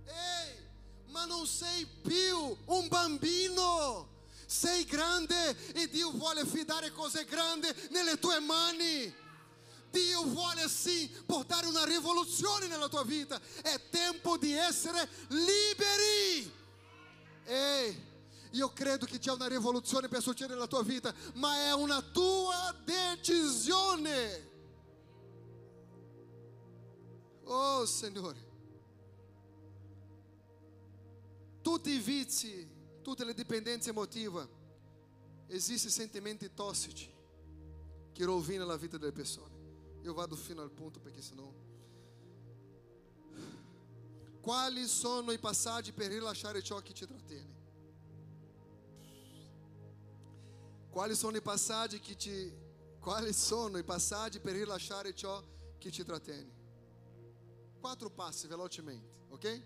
[0.04, 0.58] ehi,
[1.06, 4.10] ma non sei più un bambino.
[4.46, 9.16] Sei grande e Dio vuole fidare cose grandi nelle tue mani.
[9.90, 13.40] Dio vuole sì portare una rivoluzione nella tua vita.
[13.62, 16.54] È tempo di essere liberi.
[17.46, 18.04] Ehi,
[18.56, 22.76] io credo che c'è una rivoluzione per succedere nella tua vita, ma è una tua
[22.84, 24.54] decisione.
[27.44, 28.54] Oh Signore,
[31.62, 32.74] tutti i vizi
[33.06, 34.50] tutte le dipendenze emotive,
[35.46, 37.08] esistono sentimenti tossici
[38.12, 39.54] che rovinano la vita delle persone.
[40.02, 41.54] Io vado fino al punto perché sennò...
[44.42, 47.55] Quali sono i passaggi per rilasciare ciò che ci trattiene?
[50.96, 52.50] Quali sono i passaggi che ti
[53.02, 55.44] Quali sono i passaggi per rilasciare ciò
[55.78, 56.50] che ti trattiene?
[57.82, 59.62] Quattro passi velocemente, ok?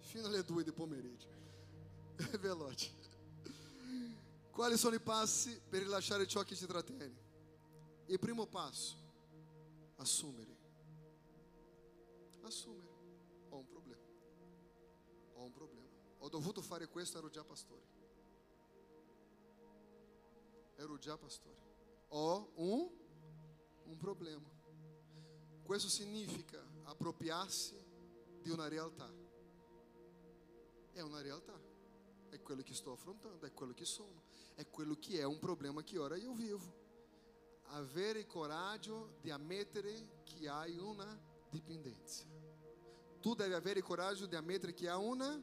[0.00, 1.26] Fino alle due di pomeriggio.
[2.38, 2.90] Veloce.
[4.50, 7.16] Quali sono i passi per rilasciare ciò che ti trattiene?
[8.04, 8.94] Il primo passo,
[9.96, 10.54] assumere.
[12.42, 12.92] Assumere.
[13.48, 14.04] Ho un problema.
[15.32, 15.88] Ho un problema.
[16.18, 17.93] Ho dovuto fare questo, ero già pastore
[20.76, 21.52] era erudiar, pastor?
[22.10, 22.90] Ó, um,
[23.86, 24.54] um problema.
[25.76, 27.74] Isso significa apropriar-se
[28.42, 29.10] de uma realtà.
[30.94, 31.58] É uma realtà.
[32.30, 34.22] É aquilo que estou afrontando, é aquilo que sono,
[34.56, 36.72] é aquilo que é um problema que ora eu vivo.
[37.66, 41.20] Avere coragem de admitir que há uma
[41.50, 42.26] dependência.
[43.22, 45.42] Tu deve haver coragem de admitir que há uma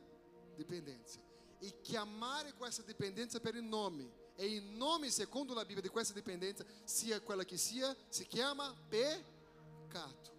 [0.56, 1.22] dependência.
[1.62, 4.12] E que amar com essa dependência pelo nome.
[4.36, 8.74] E il nome, secondo la Bibbia, di questa dipendenza, sia quella che sia, si chiama
[8.88, 10.32] peccato.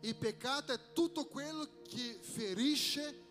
[0.00, 3.26] Il peccato è tutto quello che ferisce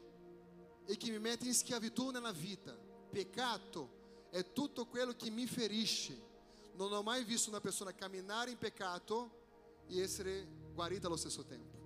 [0.85, 2.75] e che mi mette in schiavitù nella vita.
[3.09, 6.25] Peccato è tutto quello che mi ferisce.
[6.73, 11.77] Non ho mai visto una persona camminare in peccato e essere guarita allo stesso tempo.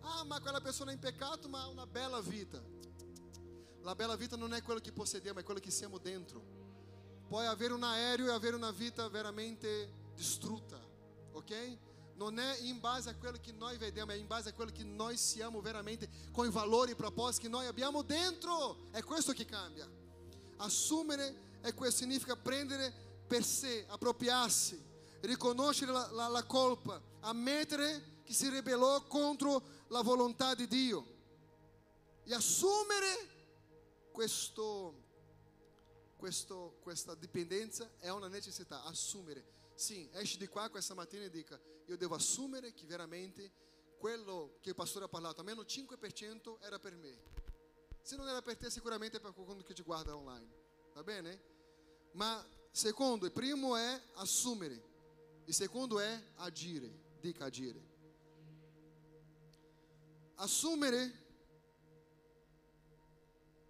[0.00, 2.62] Ah, ma quella persona è in peccato, ma ha una bella vita.
[3.82, 6.55] La bella vita non è quello che possediamo, è quello che siamo dentro.
[7.28, 10.80] Puoi avere un aereo e avere una vita veramente distrutta,
[11.32, 11.78] ok?
[12.14, 14.84] Non è in base a quello che noi vediamo, è in base a quello che
[14.84, 18.88] noi siamo veramente, com i valori e propósiti che noi abbiamo dentro.
[18.90, 19.86] È questo che cambia.
[20.56, 22.92] Assumere è questo, significa prendere
[23.26, 24.82] per sé, appropriarsi,
[25.20, 31.14] riconoscere la, la, la colpa, ammettere che si ribellò contro la volontà di Dio
[32.28, 33.34] e assumere
[34.10, 35.05] questo,
[36.16, 39.54] questo, questa dipendenza è una necessità, assumere.
[39.74, 43.52] Sim, esce di qua questa mattina e dica, io devo assumere che veramente
[43.98, 47.18] quello che il pastore ha parlato, almeno 5% era per me.
[48.02, 50.48] Se non era per te, sicuramente è per qualcuno che ti guarda online.
[50.94, 51.54] Va bene?
[52.12, 54.82] Ma secondo, il primo è assumere,
[55.44, 57.04] il secondo è agire.
[57.20, 57.94] Dica agire.
[60.36, 61.24] Assumere,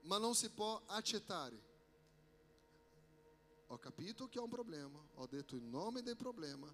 [0.03, 1.66] ma non si può accettare.
[3.67, 6.73] Ho capito che ho un problema, ho detto il nome del problema,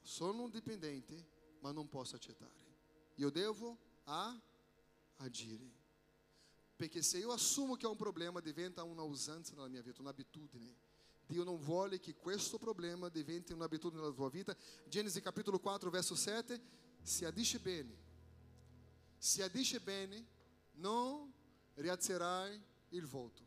[0.00, 1.26] sono un dipendente,
[1.60, 2.62] ma non posso accettare.
[3.16, 4.38] Io devo a
[5.16, 5.82] agire.
[6.76, 10.74] Perché se io assumo che ho un problema, diventa una usanza nella mia vita, un'abitudine.
[11.26, 14.56] Dio non vuole che questo problema diventi un'abitudine nella tua vita.
[14.88, 16.60] Genesi capitolo 4, verso 7,
[17.00, 17.96] se adisce bene.
[19.16, 20.26] Se adisce bene,
[20.72, 21.32] non
[21.74, 22.60] rialzerai
[22.90, 23.42] il volto.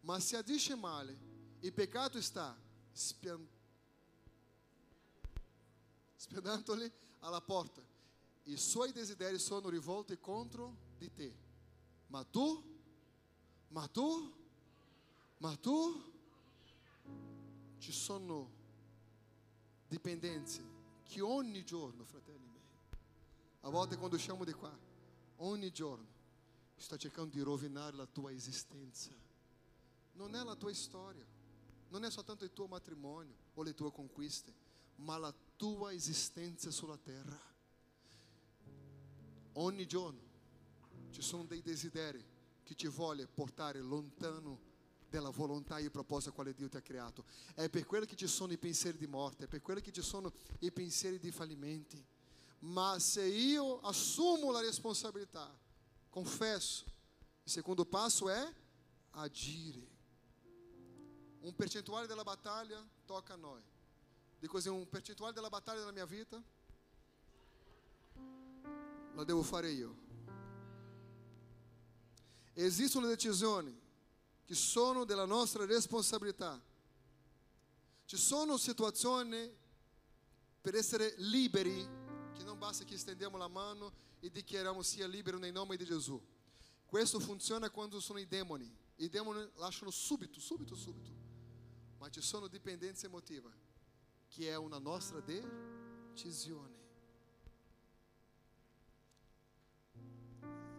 [0.00, 1.18] Ma se adisce male,
[1.72, 2.56] peccato sta
[2.92, 3.46] spian...
[6.16, 6.90] spianandoli
[7.20, 7.82] alla porta.
[8.44, 11.34] I suoi desideri sono rivolti contro di te.
[12.08, 12.62] Ma tu,
[13.68, 14.32] ma tu,
[15.38, 16.02] ma tu,
[17.78, 18.50] ci sono
[19.86, 20.62] dipendenze
[21.04, 22.64] che ogni giorno, fratelli miei,
[23.62, 24.76] a volte quando usciamo di qua,
[25.36, 26.06] ogni giorno,
[26.76, 29.10] sta cercando di rovinare la tua esistenza.
[30.14, 31.24] Non è la tua storia,
[31.88, 34.54] non è soltanto il tuo matrimonio o le tue conquiste,
[34.96, 37.40] ma la tua esistenza sulla terra.
[39.54, 40.20] Ogni giorno
[41.10, 42.24] ci sono dei desideri
[42.62, 44.66] che ti vogliono portare lontano
[45.08, 47.24] della volontà e il proposito a quale Dio ti ha creato.
[47.54, 50.02] È per quello che ci sono i pensieri di morte, è per quello che ci
[50.02, 52.04] sono i pensieri di fallimenti.
[52.60, 55.56] Ma se io assumo la responsabilità,
[56.10, 56.84] confesso,
[57.44, 58.52] il secondo passo è
[59.12, 59.96] agire.
[61.40, 63.62] Un percentuale della battaglia tocca a noi.
[64.38, 66.42] Dico così, un percentuale della battaglia della mia vita
[69.14, 70.06] la devo fare io.
[72.52, 73.76] Esistono decisioni
[74.44, 76.60] che sono della nostra responsabilità.
[78.04, 79.52] Ci sono situazioni
[80.60, 81.86] per essere liberi
[82.32, 86.20] che non basta che stendiamo la mano e dichiariamo sia libero nel nome di Gesù.
[86.86, 88.72] Questo funziona quando sono i demoni.
[88.96, 91.17] I demoni lasciano subito, subito, subito.
[91.98, 93.50] Ma ci sono dipendenze emotive,
[94.28, 96.76] che è una nostra decisione.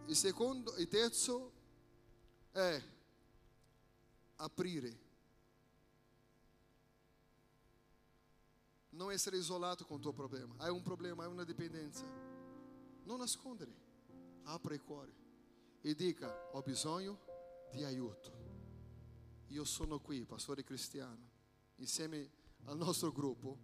[0.06, 1.52] Il secondo, il terzo
[2.50, 2.82] è
[4.36, 5.08] aprire.
[8.90, 10.54] Non essere isolato com o tuo problema.
[10.58, 12.04] Hai um problema, hai uma dependência.
[13.06, 13.72] Não nascondere.
[14.44, 15.12] Apra il cuore
[15.82, 17.18] e dica: Ho bisogno
[17.72, 18.39] di aiuto.
[19.50, 21.28] Io sono qui, pastore cristiano,
[21.76, 22.30] insieme
[22.64, 23.58] al nostro gruppo,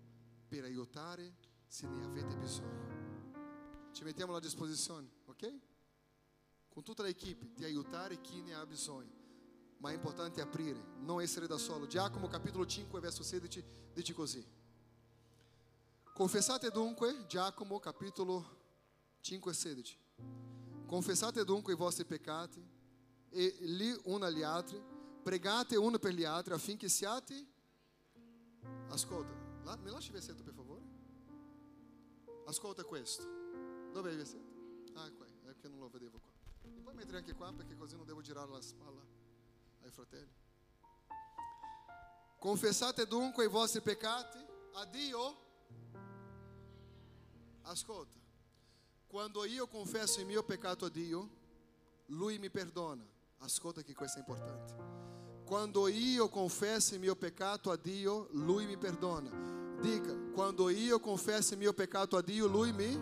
[0.48, 1.34] per aiutare
[1.66, 3.90] se ne avete bisogno.
[3.92, 5.54] Ci mettiamo a disposizione, ok?
[6.68, 9.24] Con tutta l'equipe, di aiutare chi ne ha bisogno.
[9.78, 11.86] Ma è importante aprire, non essere da solo.
[11.86, 14.44] Giacomo capitolo 5, verso 16, dice così.
[16.12, 18.44] Confessate dunque, Giacomo capitolo
[19.20, 19.98] 5, 16.
[20.86, 22.60] Confessate dunque i vostri peccati
[23.28, 24.82] e lì uno agli altri,
[25.26, 27.34] pregate uno per gli altri affinché siate...
[28.90, 30.82] Ascolta, la, mi lasci il versetto per favore?
[32.46, 33.24] Ascolta questo.
[33.92, 34.92] Dove è il versetto?
[34.94, 36.30] Ah, qua, è perché non lo vedevo qua.
[36.70, 39.04] Mi puoi mettere anche qua perché così non devo girare la spalla
[39.82, 40.32] ai fratelli.
[42.38, 44.38] Confessate dunque i vostri peccati
[44.74, 45.44] a Dio.
[47.62, 48.20] Ascolta,
[49.08, 51.28] quando io confesso il mio peccato a Dio,
[52.06, 53.04] Lui mi perdona.
[53.38, 55.15] Ascolta che questo è importante.
[55.46, 59.30] Quando io confesso il mio peccato a Dio, Lui mi perdona.
[59.80, 63.00] Dica, quando io confesso il mio peccato a Dio, Lui mi...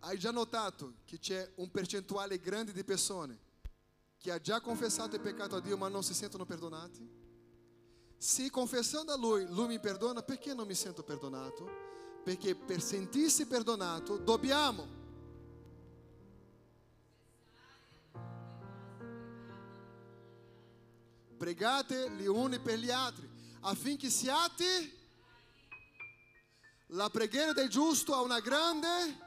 [0.00, 3.38] Hai già notato che c'è un percentuale grande di persone
[4.16, 7.06] che ha già confessato il peccato a Dio ma non si sentono perdonati?
[8.16, 11.68] Se confessando a Lui, Lui mi perdona, perché non mi sento perdonato?
[12.24, 15.04] Perché per sentirsi perdonato dobbiamo
[21.36, 23.28] pregate gli uni per gli altri
[23.60, 24.94] affinché siate
[26.90, 29.24] la preghiera del giusto ha una grande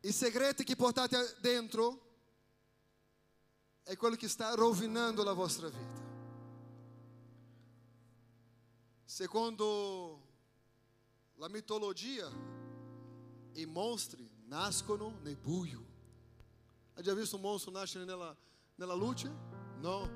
[0.00, 2.08] i segreti che portate dentro
[3.82, 6.08] è quello che sta rovinando la vostra vita.
[9.04, 10.28] Secondo
[11.34, 12.30] la mitologia
[13.54, 15.89] i mostri nascono nel buio
[17.00, 18.36] già visto un mostro nascere nella,
[18.76, 19.28] nella luce?
[19.78, 20.08] No.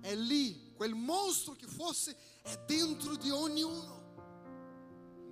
[0.00, 3.98] È lì, quel mostro che fosse è dentro di ognuno.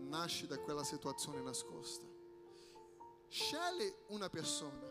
[0.08, 2.06] Nasce da quella situazione nascosta.
[3.28, 4.88] Scegli una persona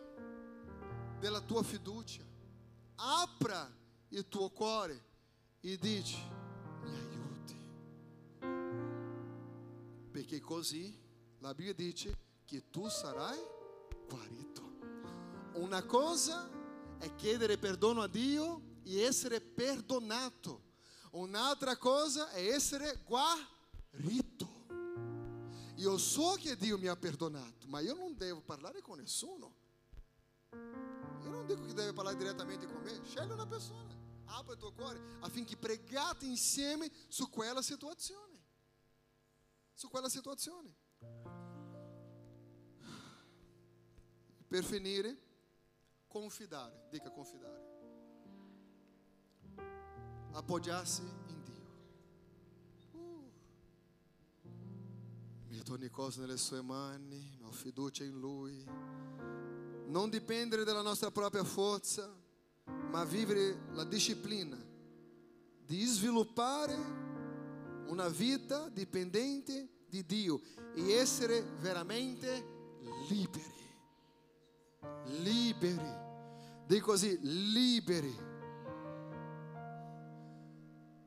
[1.20, 2.24] della tua fiducia.
[2.95, 3.72] Apra
[4.10, 5.05] il tuo cuore
[5.60, 6.22] e dici,
[6.84, 7.55] mi aiuti.
[10.12, 10.97] Perché così
[11.39, 13.39] la Bibbia dice che tu sarai
[14.08, 14.66] guarito.
[15.58, 16.47] Una cosa
[16.99, 20.66] è chiedere perdono a Dio e essere perdonato.
[21.12, 24.66] Un'altra cosa è essere guarito.
[25.78, 29.55] Io so che Dio mi ha perdonato, ma io non devo parlare con nessuno.
[30.51, 33.01] Io non dico che deve parlare direttamente con me.
[33.03, 33.95] Scegli una persona,
[34.26, 38.45] apri il tuo cuore affinché pregate insieme su quella situazione.
[39.74, 40.76] Su quella situazione.
[44.47, 45.27] Per finire,
[46.08, 47.66] confidare, dica confidare.
[50.32, 52.99] Appoggiarsi in Dio.
[52.99, 53.32] Uh.
[55.49, 58.64] Metto ogni cosa nelle sue mani, ho fiducia in Lui.
[59.88, 62.14] Non dipendere dalla nostra propria forza,
[62.89, 64.58] ma vivere la disciplina
[65.66, 66.76] di sviluppare
[67.88, 70.41] una vita dipendente di Dio
[70.76, 72.55] e essere veramente
[73.10, 73.57] liberi
[75.06, 76.06] liberi.
[76.66, 78.26] Dico così, liberi.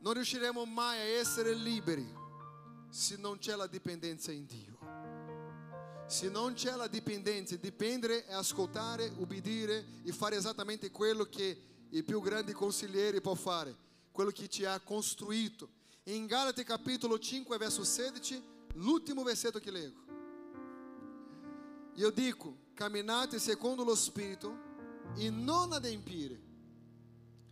[0.01, 2.19] Non riusciremo mai a essere liberi
[2.89, 4.79] se non c'è la dipendenza in Dio.
[6.07, 12.05] Se non c'è la dipendenza, dipendere è ascoltare, ubbidire e fare esattamente quello che il
[12.05, 13.77] più grande consigliere può fare,
[14.11, 15.69] quello che ti ha costruito.
[16.05, 18.43] In Galati capitolo 5, verso 16,
[18.75, 20.01] l'ultimo versetto che leggo.
[21.95, 26.41] Io dico, camminate secondo lo Spirito e non adempiere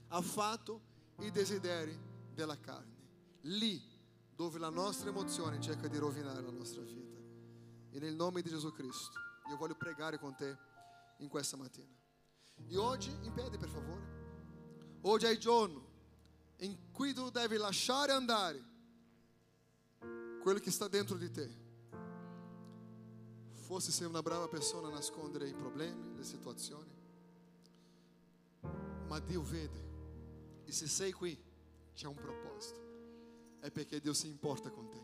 [0.08, 0.80] affatto
[1.18, 1.94] i desideri
[2.32, 2.96] della carne.
[3.42, 3.78] Lì
[4.34, 7.18] dove la nostra emozione cerca di rovinare la nostra vita.
[7.90, 9.18] E nel nome di Gesù Cristo,
[9.50, 10.56] io voglio pregare con te
[11.18, 11.94] in questa mattina.
[12.66, 15.86] E oggi, in piedi per favore, oggi è il giorno
[16.60, 18.64] in cui tu devi lasciare andare
[20.40, 21.66] quello che sta dentro di te
[23.68, 26.90] Forse sei una brava persona a nascondere i problemi, le situazioni,
[29.06, 29.84] ma Dio vede.
[30.64, 31.38] E se sei qui,
[31.92, 32.80] c'è un proposito.
[33.60, 35.02] È perché Dio si importa con te.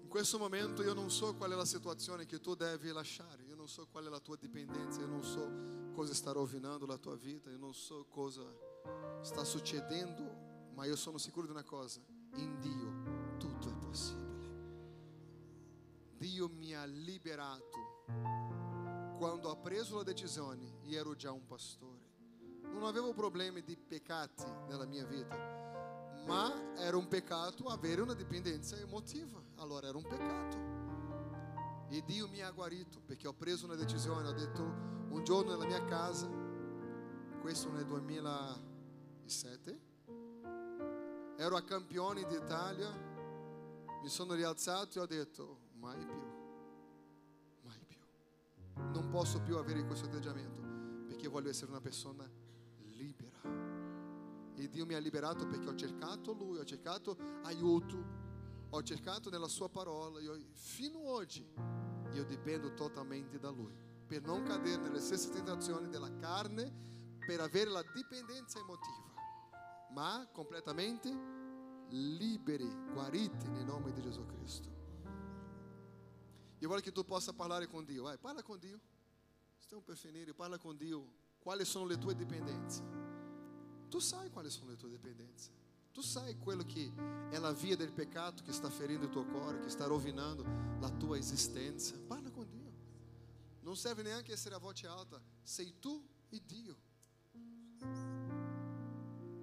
[0.00, 3.54] In questo momento io non so qual è la situazione che tu devi lasciare, io
[3.54, 7.16] non so qual è la tua dipendenza, io non so cosa sta rovinando la tua
[7.16, 8.50] vita, io non so cosa
[9.20, 12.00] sta succedendo, ma io sono sicuro di una cosa,
[12.36, 12.89] in Dio
[16.40, 18.06] Dio mi ha liberato
[19.18, 22.00] quando ho preso la decisione e ero già un pastore.
[22.62, 25.36] Non avevo problemi di peccati nella mia vita,
[26.26, 29.38] ma era un peccato avere una dipendenza emotiva.
[29.56, 30.56] Allora era un peccato.
[31.90, 35.66] E Dio mi ha guarito perché ho preso una decisione, ho detto un giorno nella
[35.66, 36.26] mia casa,
[37.42, 39.80] questo nel 2007,
[41.36, 42.90] ero a Campioni d'Italia,
[44.00, 46.19] mi sono rialzato e ho detto mai più,
[49.10, 50.60] posso più avere questo atteggiamento
[51.06, 52.30] perché voglio essere una persona
[52.96, 53.40] libera.
[54.54, 59.48] E Dio mi ha liberato perché ho cercato Lui, ho cercato aiuto, ho cercato nella
[59.48, 60.20] Sua parola.
[60.20, 61.46] Io, fino oggi
[62.12, 63.74] io dipendo totalmente da Lui
[64.06, 66.72] per non cadere nelle stesse tentazioni della carne,
[67.24, 69.12] per avere la dipendenza emotiva,
[69.90, 71.08] ma completamente
[71.90, 74.68] liberi, guariti nel nome di Gesù Cristo.
[76.58, 78.02] Io voglio che tu possa parlare con Dio.
[78.02, 78.80] Vai, parla con Dio.
[79.72, 81.06] Un preferire, parla con Dio.
[81.38, 82.82] Quali sono le tue dipendenze?
[83.88, 85.50] Tu sai quali sono le tue dipendenze.
[85.92, 86.92] Tu sai quello che
[87.30, 90.44] è la via del peccato che sta ferendo il tuo cuore, che sta rovinando
[90.80, 91.96] la tua esistenza.
[92.06, 92.72] Parla con Dio.
[93.60, 95.20] Non serve neanche essere a voce alta.
[95.42, 96.76] Sei tu e Dio.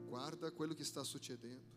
[0.05, 1.75] Guarda quello che sta succedendo.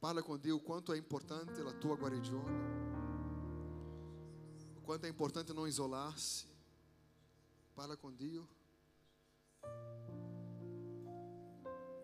[0.00, 2.87] Parla com Deus o quanto é importante a tua guarigione,
[4.88, 6.46] quanto é importante não isolar-se.
[7.74, 8.48] Parla com Dio.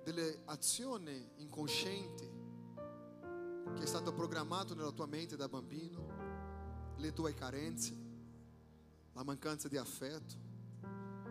[0.04, 2.30] Delle azioni inconscienti
[3.74, 7.96] che è stato programmato nella tua mente da bambino, le tue carenze,
[9.14, 10.34] la mancanza di affetto,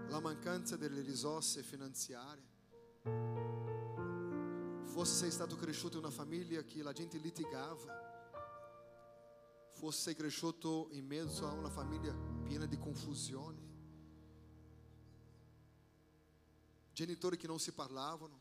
[0.07, 2.49] la mancanza delle risorse finanziarie.
[4.85, 8.12] Fosse sei stato cresciuto in una famiglia che la gente litigava,
[9.83, 12.15] fosse cresciuto in mezzo a una famiglia
[12.45, 13.59] piena di confusione,
[16.93, 18.39] genitori che non si parlavano,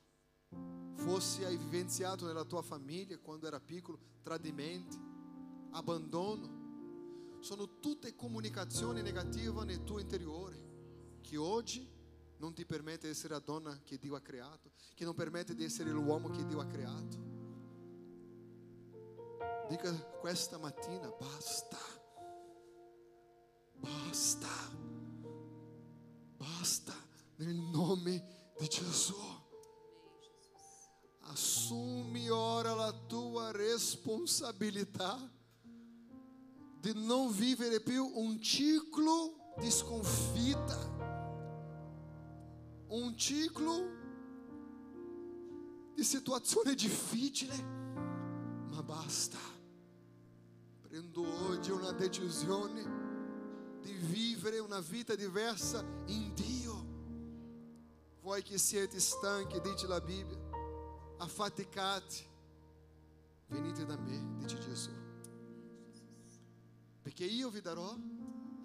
[0.95, 4.97] fosse hai vivenciato nella tua famiglia quando era piccolo tradimenti,
[5.73, 11.91] abbandono, sono tutte comunicazioni negative nel tuo interiore che oggi
[12.37, 15.65] non ti permette di essere la donna che Dio ha creato, che non permette di
[15.65, 17.32] essere l'uomo che Dio ha creato.
[19.69, 21.79] Diga com esta matina: basta,
[23.77, 24.49] basta,
[26.39, 26.93] basta,
[27.41, 28.23] em nome
[28.61, 29.43] de Jesus.
[31.23, 35.31] Assume, ora, a tua responsabilidade
[36.83, 40.77] de não viver più um ciclo desconfita,
[42.91, 43.87] um ciclo
[45.97, 47.55] de situação difícil, né?
[48.71, 49.52] mas basta.
[50.93, 52.83] Prendo oggi una decisione
[53.81, 56.87] di vivere una vita diversa in Dio.
[58.21, 60.37] Voi che siete stanchi, dice la Bibbia,
[61.17, 62.27] affaticati,
[63.47, 64.91] venite da me, dice Gesù,
[67.01, 67.97] perché io vi darò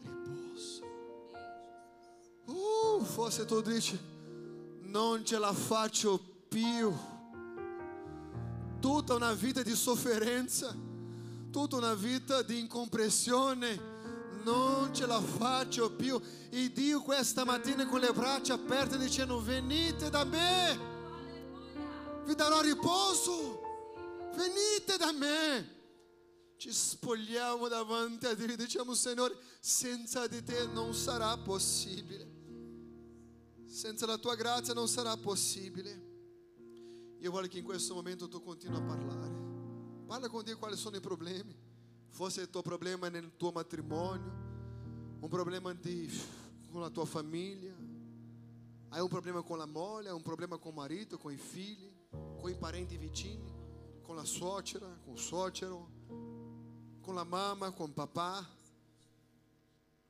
[0.02, 0.84] riposo.
[2.44, 3.98] Uh, forse tu dici,
[4.82, 6.20] non ce la faccio
[6.50, 6.94] più.
[8.82, 10.87] Tutta una vita di sofferenza,
[11.58, 13.95] tutta una vita di incompressione,
[14.43, 16.22] non ce la faccio più.
[16.51, 20.80] E Dio questa mattina con le braccia aperte dicendo venite da me,
[22.26, 23.61] vi darò riposo,
[24.36, 25.76] venite da me.
[26.57, 32.36] Ci spogliamo davanti a Dio e diciamo Signore, senza di te non sarà possibile.
[33.65, 36.06] Senza la tua grazia non sarà possibile.
[37.19, 39.47] Io voglio che in questo momento tu continui a parlare.
[40.08, 41.54] Parla con Dio quali sono i problemi.
[42.12, 44.32] Forse il tuo problema è nel tuo matrimonio,
[45.20, 46.10] un problema di,
[46.72, 47.76] con la tua famiglia,
[48.90, 51.92] hai un problema con la moglie, un problema con il marito, con i figli,
[52.40, 53.54] con i parenti vicini,
[54.02, 55.90] con la suocera, con il suocero,
[57.02, 58.48] con la mamma, con papà.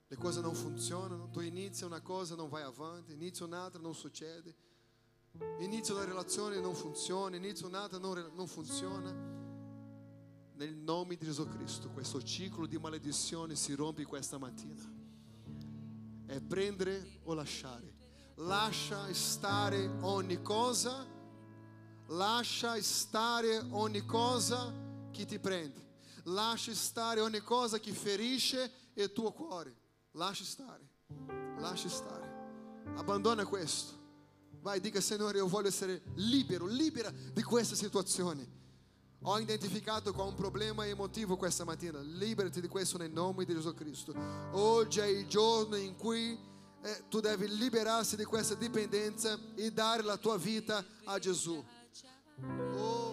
[0.10, 4.56] le cose non funzionano, tu inizi una cosa non vai avanti, inizi un'altra non succede,
[5.57, 9.47] inizio una relazione non funziona, inizio un'altra non, non funziona.
[10.57, 14.84] Nel nome di Gesù Cristo questo ciclo di maledizione si rompe questa mattina.
[16.25, 17.93] È prendere o lasciare.
[18.38, 21.05] Lascia stare ogni cosa,
[22.07, 24.73] lascia stare ogni cosa
[25.11, 25.85] che ti prende.
[26.23, 29.75] Lascia stare ogni cosa che ferisce il tuo cuore.
[30.13, 30.89] Lascia stare,
[31.59, 32.84] lascia stare.
[32.95, 33.93] Abbandona questo.
[34.59, 38.65] Vai, dica Signore, io voglio essere libero, libera di questa situazione.
[39.22, 41.99] Ho identificato con un problema emotivo questa mattina.
[41.99, 44.14] Liberati di questo nel nome di Gesù Cristo.
[44.52, 46.38] Oggi è il giorno in cui
[46.84, 51.64] eh, tu devi liberarsi di questa dipendenza e dare la tua vita a Gesù.
[52.76, 53.06] Oh,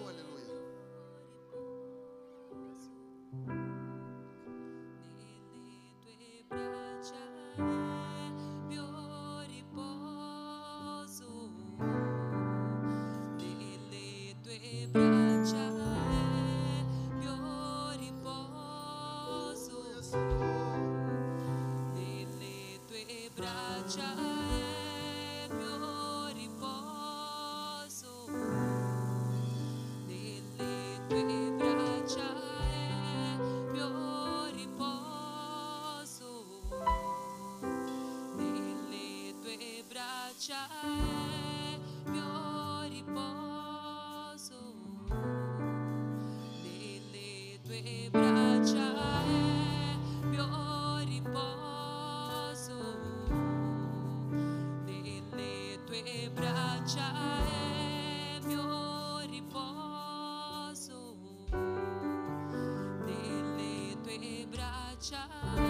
[65.04, 65.60] braccia è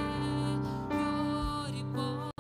[0.95, 2.31] mio riposo,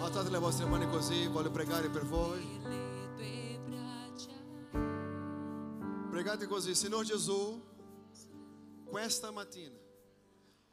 [0.00, 2.56] Alzate le vostre mani così, voglio pregare per voi.
[6.10, 7.64] Pregate così, Signor Gesù,
[8.84, 9.76] questa mattina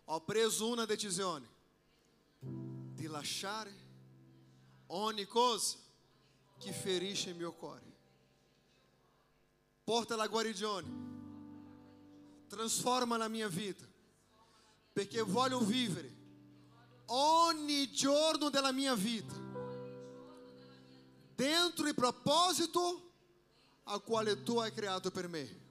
[0.06, 1.48] ho preso una decisione
[2.40, 3.72] di lasciare
[4.88, 5.78] ogni cosa
[6.58, 7.94] che ferisce il mio cuore.
[9.84, 10.88] Porta la guarigione,
[12.48, 13.86] trasforma la mia vita,
[14.96, 16.10] perché voglio vivere
[17.08, 19.36] ogni giorno della mia vita
[21.36, 23.12] dentro il proposito
[23.84, 25.64] al quale tu hai creato per me.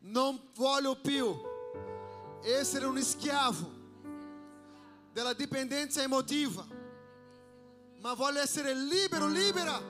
[0.00, 1.34] Non voglio più
[2.42, 3.70] essere un schiavo
[5.14, 6.66] della dipendenza emotiva,
[8.00, 9.80] ma voglio essere libero, libera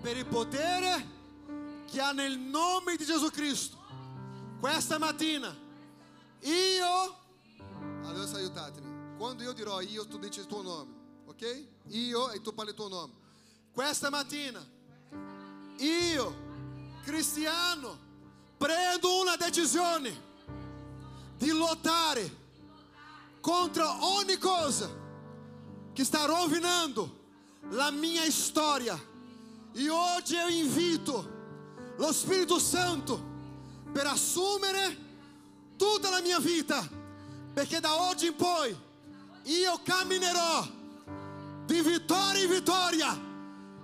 [0.00, 1.06] per il potere
[1.88, 3.78] che ha nel nome di Gesù Cristo.
[4.58, 5.56] Questa mattina
[6.40, 7.22] io,
[8.06, 10.92] adesso aiutatemi, quando io dirò io tu dici il tuo nome,
[11.26, 11.66] ok?
[11.88, 13.12] Io e tu parli il tuo nome.
[13.72, 14.64] Questa mattina
[15.78, 16.36] io,
[17.02, 17.98] cristiano,
[18.56, 20.32] prendo una decisione
[21.36, 22.42] di lottare
[23.40, 24.88] contro ogni cosa
[25.92, 27.22] che sta rovinando
[27.70, 28.98] la mia storia.
[29.72, 31.32] E oggi io invito
[31.96, 33.32] lo Spirito Santo
[33.92, 34.96] per assumere
[35.76, 36.88] tutta la mia vita,
[37.54, 38.76] perché da oggi in poi
[39.44, 40.66] io camminerò
[41.64, 43.32] di vittoria in vittoria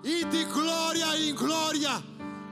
[0.03, 2.03] e di gloria in gloria,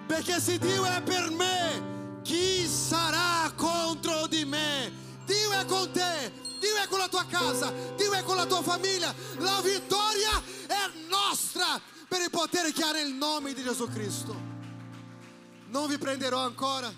[0.07, 4.93] perché se Dio è per me, chi sarà contro di me?
[5.25, 8.63] Dio è con te, Dio è con la tua casa, Dio è con la tua
[8.63, 9.15] famiglia.
[9.39, 14.35] La vittoria è nostra per il potere che ha nel nome di Gesù Cristo.
[15.69, 16.93] Non vi prenderò ancora,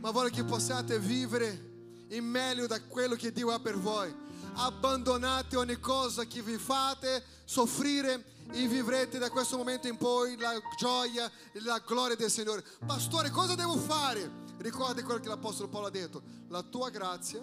[0.00, 1.69] ma voglio che possiate vivere
[2.10, 4.14] in meglio da quello che Dio ha per voi.
[4.54, 10.52] Abbandonate ogni cosa che vi fate soffrire e vivrete da questo momento in poi la
[10.76, 12.64] gioia e la gloria del Signore.
[12.84, 14.48] Pastore, cosa devo fare?
[14.58, 16.22] Ricordi quello che l'Apostolo Paolo ha detto.
[16.48, 17.42] La tua grazia,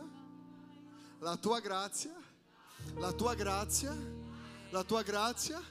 [1.20, 2.14] la tua grazia,
[2.96, 3.96] la tua grazia,
[4.70, 5.62] la tua grazia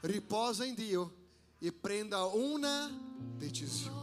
[0.00, 1.14] riposa in Dio
[1.58, 2.90] e prenda una
[3.36, 4.02] decisione.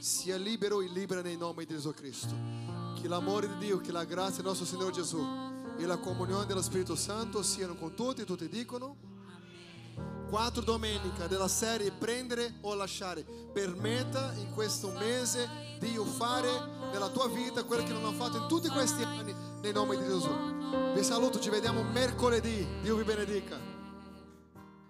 [0.00, 2.83] Sia libero e libera nel nome di Gesù Cristo.
[3.04, 5.22] Che l'amore di Dio, che la grazia del nostro Signore Gesù
[5.76, 8.96] e la comunione dello Spirito Santo siano con tutti e tutti dicono
[10.30, 13.22] quattro domenica della serie prendere o lasciare.
[13.52, 16.48] Permetta in questo mese di fare
[16.92, 20.04] nella tua vita quello che non ha fatto in tutti questi anni nel nome di
[20.04, 20.94] Gesù.
[20.94, 22.66] Vi saluto ci vediamo mercoledì.
[22.80, 23.73] Dio vi benedica